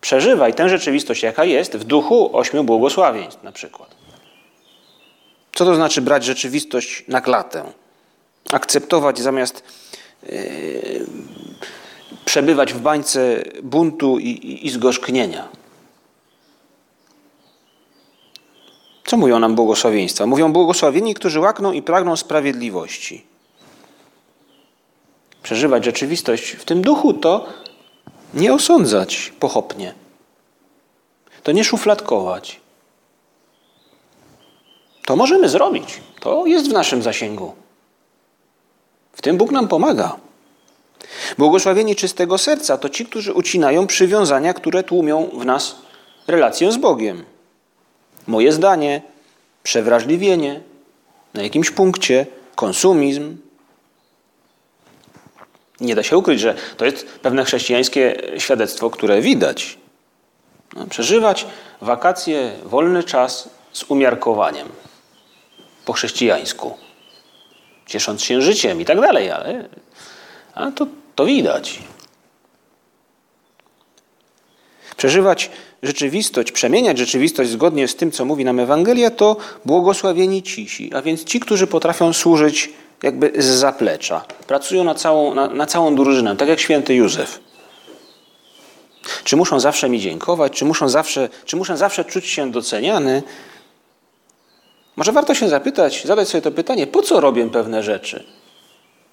przeżywaj 0.00 0.54
tę 0.54 0.68
rzeczywistość, 0.68 1.22
jaka 1.22 1.44
jest, 1.44 1.76
w 1.76 1.84
duchu 1.84 2.36
ośmiu 2.36 2.64
błogosławieństw 2.64 3.42
na 3.42 3.52
przykład. 3.52 3.88
Co 5.54 5.64
to 5.64 5.74
znaczy 5.74 6.02
brać 6.02 6.24
rzeczywistość 6.24 7.04
na 7.08 7.20
klatę? 7.20 7.64
Akceptować 8.52 9.18
zamiast 9.18 9.62
yy, 10.22 11.06
przebywać 12.24 12.74
w 12.74 12.80
bańce 12.80 13.42
buntu 13.62 14.18
i, 14.18 14.28
i, 14.28 14.66
i 14.66 14.70
zgorzknienia. 14.70 15.48
Co 19.08 19.16
mówią 19.16 19.38
nam 19.38 19.54
błogosławieństwa? 19.54 20.26
Mówią 20.26 20.52
błogosławieni, 20.52 21.14
którzy 21.14 21.40
łakną 21.40 21.72
i 21.72 21.82
pragną 21.82 22.16
sprawiedliwości. 22.16 23.24
Przeżywać 25.42 25.84
rzeczywistość 25.84 26.50
w 26.50 26.64
tym 26.64 26.82
duchu 26.82 27.14
to 27.14 27.46
nie 28.34 28.54
osądzać 28.54 29.32
pochopnie. 29.40 29.94
To 31.42 31.52
nie 31.52 31.64
szufladkować. 31.64 32.60
To 35.06 35.16
możemy 35.16 35.48
zrobić. 35.48 36.00
To 36.20 36.46
jest 36.46 36.70
w 36.70 36.72
naszym 36.72 37.02
zasięgu. 37.02 37.52
W 39.12 39.22
tym 39.22 39.36
Bóg 39.36 39.50
nam 39.50 39.68
pomaga. 39.68 40.16
Błogosławieni 41.38 41.96
czystego 41.96 42.38
serca 42.38 42.78
to 42.78 42.88
ci, 42.88 43.06
którzy 43.06 43.32
ucinają 43.32 43.86
przywiązania, 43.86 44.54
które 44.54 44.82
tłumią 44.82 45.28
w 45.32 45.44
nas 45.44 45.76
relację 46.26 46.72
z 46.72 46.76
Bogiem. 46.76 47.37
Moje 48.28 48.52
zdanie, 48.52 49.02
przewrażliwienie 49.62 50.60
na 51.34 51.42
jakimś 51.42 51.70
punkcie, 51.70 52.26
konsumizm. 52.54 53.36
Nie 55.80 55.94
da 55.94 56.02
się 56.02 56.16
ukryć, 56.16 56.40
że 56.40 56.54
to 56.76 56.84
jest 56.84 57.06
pewne 57.06 57.44
chrześcijańskie 57.44 58.22
świadectwo, 58.38 58.90
które 58.90 59.20
widać. 59.20 59.78
No, 60.76 60.86
przeżywać 60.86 61.46
wakacje, 61.80 62.52
wolny 62.64 63.04
czas 63.04 63.48
z 63.72 63.84
umiarkowaniem 63.88 64.68
po 65.84 65.92
chrześcijańsku, 65.92 66.76
ciesząc 67.86 68.22
się 68.22 68.42
życiem 68.42 68.80
i 68.80 68.84
tak 68.84 69.00
dalej, 69.00 69.30
ale, 69.30 69.68
ale 70.54 70.72
to, 70.72 70.86
to 71.14 71.24
widać. 71.24 71.78
Przeżywać 74.96 75.50
rzeczywistość, 75.82 76.52
przemieniać 76.52 76.98
rzeczywistość 76.98 77.50
zgodnie 77.50 77.88
z 77.88 77.96
tym, 77.96 78.10
co 78.10 78.24
mówi 78.24 78.44
nam 78.44 78.60
Ewangelia, 78.60 79.10
to 79.10 79.36
błogosławieni 79.64 80.42
cisi, 80.42 80.90
a 80.94 81.02
więc 81.02 81.24
ci, 81.24 81.40
którzy 81.40 81.66
potrafią 81.66 82.12
służyć 82.12 82.70
jakby 83.02 83.32
z 83.38 83.44
zaplecza. 83.44 84.24
Pracują 84.46 84.84
na 84.84 84.94
całą, 84.94 85.34
na, 85.34 85.46
na 85.48 85.66
całą 85.66 85.94
drużynę, 85.94 86.36
tak 86.36 86.48
jak 86.48 86.60
święty 86.60 86.94
Józef. 86.94 87.40
Czy 89.24 89.36
muszą 89.36 89.60
zawsze 89.60 89.88
mi 89.88 90.00
dziękować, 90.00 90.52
czy, 90.52 90.64
muszą 90.64 90.88
zawsze, 90.88 91.28
czy 91.44 91.56
muszę 91.56 91.76
zawsze 91.76 92.04
czuć 92.04 92.26
się 92.26 92.50
doceniany? 92.50 93.22
Może 94.96 95.12
warto 95.12 95.34
się 95.34 95.48
zapytać, 95.48 96.04
zadać 96.06 96.28
sobie 96.28 96.42
to 96.42 96.50
pytanie, 96.50 96.86
po 96.86 97.02
co 97.02 97.20
robię 97.20 97.50
pewne 97.50 97.82
rzeczy? 97.82 98.24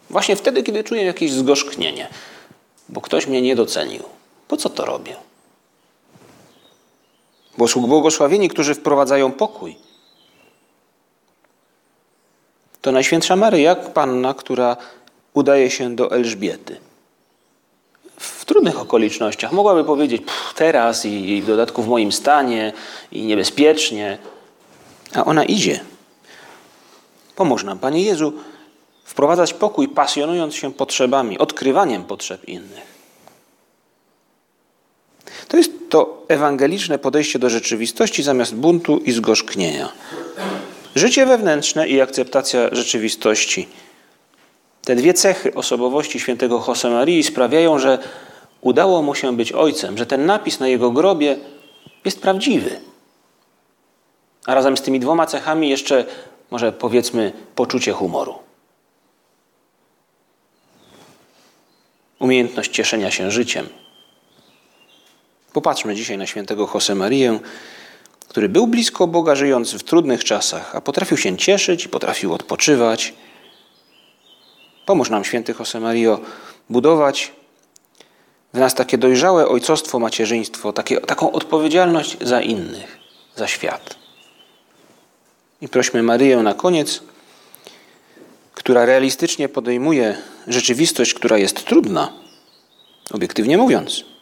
Właśnie 0.09 0.35
wtedy, 0.35 0.63
kiedy 0.63 0.83
czuję 0.83 1.03
jakieś 1.03 1.31
zgorzknienie, 1.31 2.07
bo 2.89 3.01
ktoś 3.01 3.27
mnie 3.27 3.41
nie 3.41 3.55
docenił. 3.55 4.03
Po 4.47 4.57
co 4.57 4.69
to 4.69 4.85
robię? 4.85 5.15
Błogosławieni, 7.57 8.49
którzy 8.49 8.75
wprowadzają 8.75 9.31
pokój. 9.31 9.75
To 12.81 12.91
Najświętsza 12.91 13.35
Maryja, 13.35 13.75
panna, 13.75 14.33
która 14.33 14.77
udaje 15.33 15.71
się 15.71 15.95
do 15.95 16.11
Elżbiety. 16.11 16.77
w 18.17 18.45
trudnych 18.45 18.79
okolicznościach. 18.79 19.51
Mogłaby 19.51 19.83
powiedzieć 19.83 20.21
"Pff, 20.21 20.53
teraz 20.53 21.05
i, 21.05 21.29
i 21.29 21.41
w 21.41 21.45
dodatku 21.45 21.83
w 21.83 21.87
moim 21.87 22.11
stanie 22.11 22.73
i 23.11 23.23
niebezpiecznie. 23.25 24.17
A 25.13 25.25
ona 25.25 25.43
idzie. 25.45 25.79
Pomóż 27.35 27.63
nam, 27.63 27.79
Panie 27.79 28.01
Jezu, 28.03 28.33
wprowadzać 29.03 29.53
pokój, 29.53 29.87
pasjonując 29.87 30.55
się 30.55 30.73
potrzebami, 30.73 31.37
odkrywaniem 31.37 32.03
potrzeb 32.03 32.45
innych. 32.47 32.94
To 35.47 35.57
jest 35.57 35.71
to 35.89 36.25
ewangeliczne 36.27 36.99
podejście 36.99 37.39
do 37.39 37.49
rzeczywistości 37.49 38.23
zamiast 38.23 38.55
buntu 38.55 38.97
i 38.97 39.11
zgorzknienia. 39.11 39.89
Życie 40.95 41.25
wewnętrzne 41.25 41.87
i 41.87 42.01
akceptacja 42.01 42.69
rzeczywistości. 42.71 43.67
Te 44.81 44.95
dwie 44.95 45.13
cechy 45.13 45.53
osobowości 45.53 46.19
świętego 46.19 46.63
Josemarii 46.67 47.23
sprawiają, 47.23 47.79
że 47.79 47.99
udało 48.61 49.01
mu 49.01 49.15
się 49.15 49.37
być 49.37 49.51
ojcem, 49.51 49.97
że 49.97 50.05
ten 50.05 50.25
napis 50.25 50.59
na 50.59 50.67
jego 50.67 50.91
grobie 50.91 51.37
jest 52.05 52.21
prawdziwy. 52.21 52.79
A 54.45 54.55
razem 54.55 54.77
z 54.77 54.81
tymi 54.81 54.99
dwoma 54.99 55.25
cechami 55.25 55.69
jeszcze, 55.69 56.05
może 56.51 56.71
powiedzmy, 56.71 57.33
poczucie 57.55 57.91
humoru. 57.91 58.35
Umiejętność 62.19 62.71
cieszenia 62.71 63.11
się 63.11 63.31
życiem. 63.31 63.69
Popatrzmy 65.55 65.95
dzisiaj 65.95 66.17
na 66.17 66.25
świętego 66.25 66.69
Josemarię, 66.73 67.39
który 68.27 68.49
był 68.49 68.67
blisko 68.67 69.07
Boga, 69.07 69.35
żyjąc 69.35 69.73
w 69.73 69.83
trudnych 69.83 70.23
czasach, 70.23 70.75
a 70.75 70.81
potrafił 70.81 71.17
się 71.17 71.37
cieszyć 71.37 71.85
i 71.85 71.89
potrafił 71.89 72.33
odpoczywać. 72.33 73.13
Pomóż 74.85 75.09
nam, 75.09 75.23
święty 75.23 75.55
Josemario, 75.59 76.19
budować 76.69 77.31
w 78.53 78.57
nas 78.59 78.75
takie 78.75 78.97
dojrzałe 78.97 79.47
ojcostwo, 79.47 79.99
macierzyństwo, 79.99 80.73
takie, 80.73 81.01
taką 81.01 81.31
odpowiedzialność 81.31 82.17
za 82.21 82.41
innych, 82.41 82.97
za 83.35 83.47
świat. 83.47 83.95
I 85.61 85.67
prośmy 85.67 86.03
Maryję 86.03 86.37
na 86.37 86.53
koniec, 86.53 87.01
która 88.53 88.85
realistycznie 88.85 89.49
podejmuje 89.49 90.17
rzeczywistość, 90.47 91.13
która 91.13 91.37
jest 91.37 91.65
trudna, 91.65 92.13
obiektywnie 93.11 93.57
mówiąc. 93.57 94.14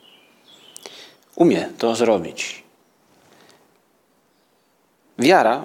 Umie 1.36 1.70
to 1.78 1.96
zrobić. 1.96 2.64
Wiara, 5.20 5.64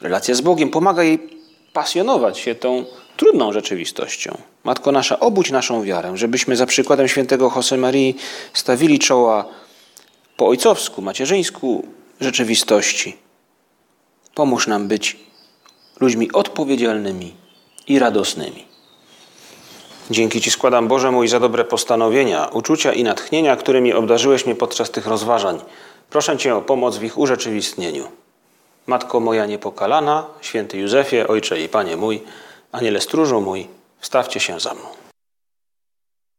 relacja 0.00 0.34
z 0.34 0.40
Bogiem 0.40 0.70
pomaga 0.70 1.02
jej 1.02 1.18
pasjonować 1.72 2.38
się 2.38 2.54
tą 2.54 2.84
trudną 3.16 3.52
rzeczywistością. 3.52 4.38
Matko 4.64 4.92
nasza, 4.92 5.20
obudź 5.20 5.50
naszą 5.50 5.82
wiarę, 5.82 6.16
żebyśmy 6.16 6.56
za 6.56 6.66
przykładem 6.66 7.08
świętego 7.08 7.52
Josemarii 7.56 8.16
stawili 8.52 8.98
czoła 8.98 9.44
po 10.36 10.48
ojcowsku, 10.48 11.02
macierzyńsku 11.02 11.86
rzeczywistości. 12.20 13.16
Pomóż 14.34 14.66
nam 14.66 14.88
być 14.88 15.16
ludźmi 16.00 16.32
odpowiedzialnymi 16.32 17.34
i 17.86 17.98
radosnymi. 17.98 18.75
Dzięki 20.10 20.40
Ci 20.40 20.50
składam, 20.50 20.88
Boże 20.88 21.10
mój, 21.10 21.28
za 21.28 21.40
dobre 21.40 21.64
postanowienia, 21.64 22.46
uczucia 22.52 22.92
i 22.92 23.04
natchnienia, 23.04 23.56
którymi 23.56 23.92
obdarzyłeś 23.92 24.46
mnie 24.46 24.54
podczas 24.54 24.90
tych 24.90 25.06
rozważań. 25.06 25.60
Proszę 26.10 26.36
Cię 26.36 26.56
o 26.56 26.62
pomoc 26.62 26.96
w 26.96 27.02
ich 27.02 27.18
urzeczywistnieniu. 27.18 28.08
Matko 28.86 29.20
moja 29.20 29.46
niepokalana, 29.46 30.26
święty 30.40 30.78
Józefie, 30.78 31.26
Ojcze 31.28 31.60
i 31.60 31.68
Panie 31.68 31.96
mój, 31.96 32.22
Aniele 32.72 33.00
stróżu 33.00 33.40
mój, 33.40 33.68
wstawcie 34.00 34.40
się 34.40 34.60
za 34.60 34.74
mną. 34.74 35.05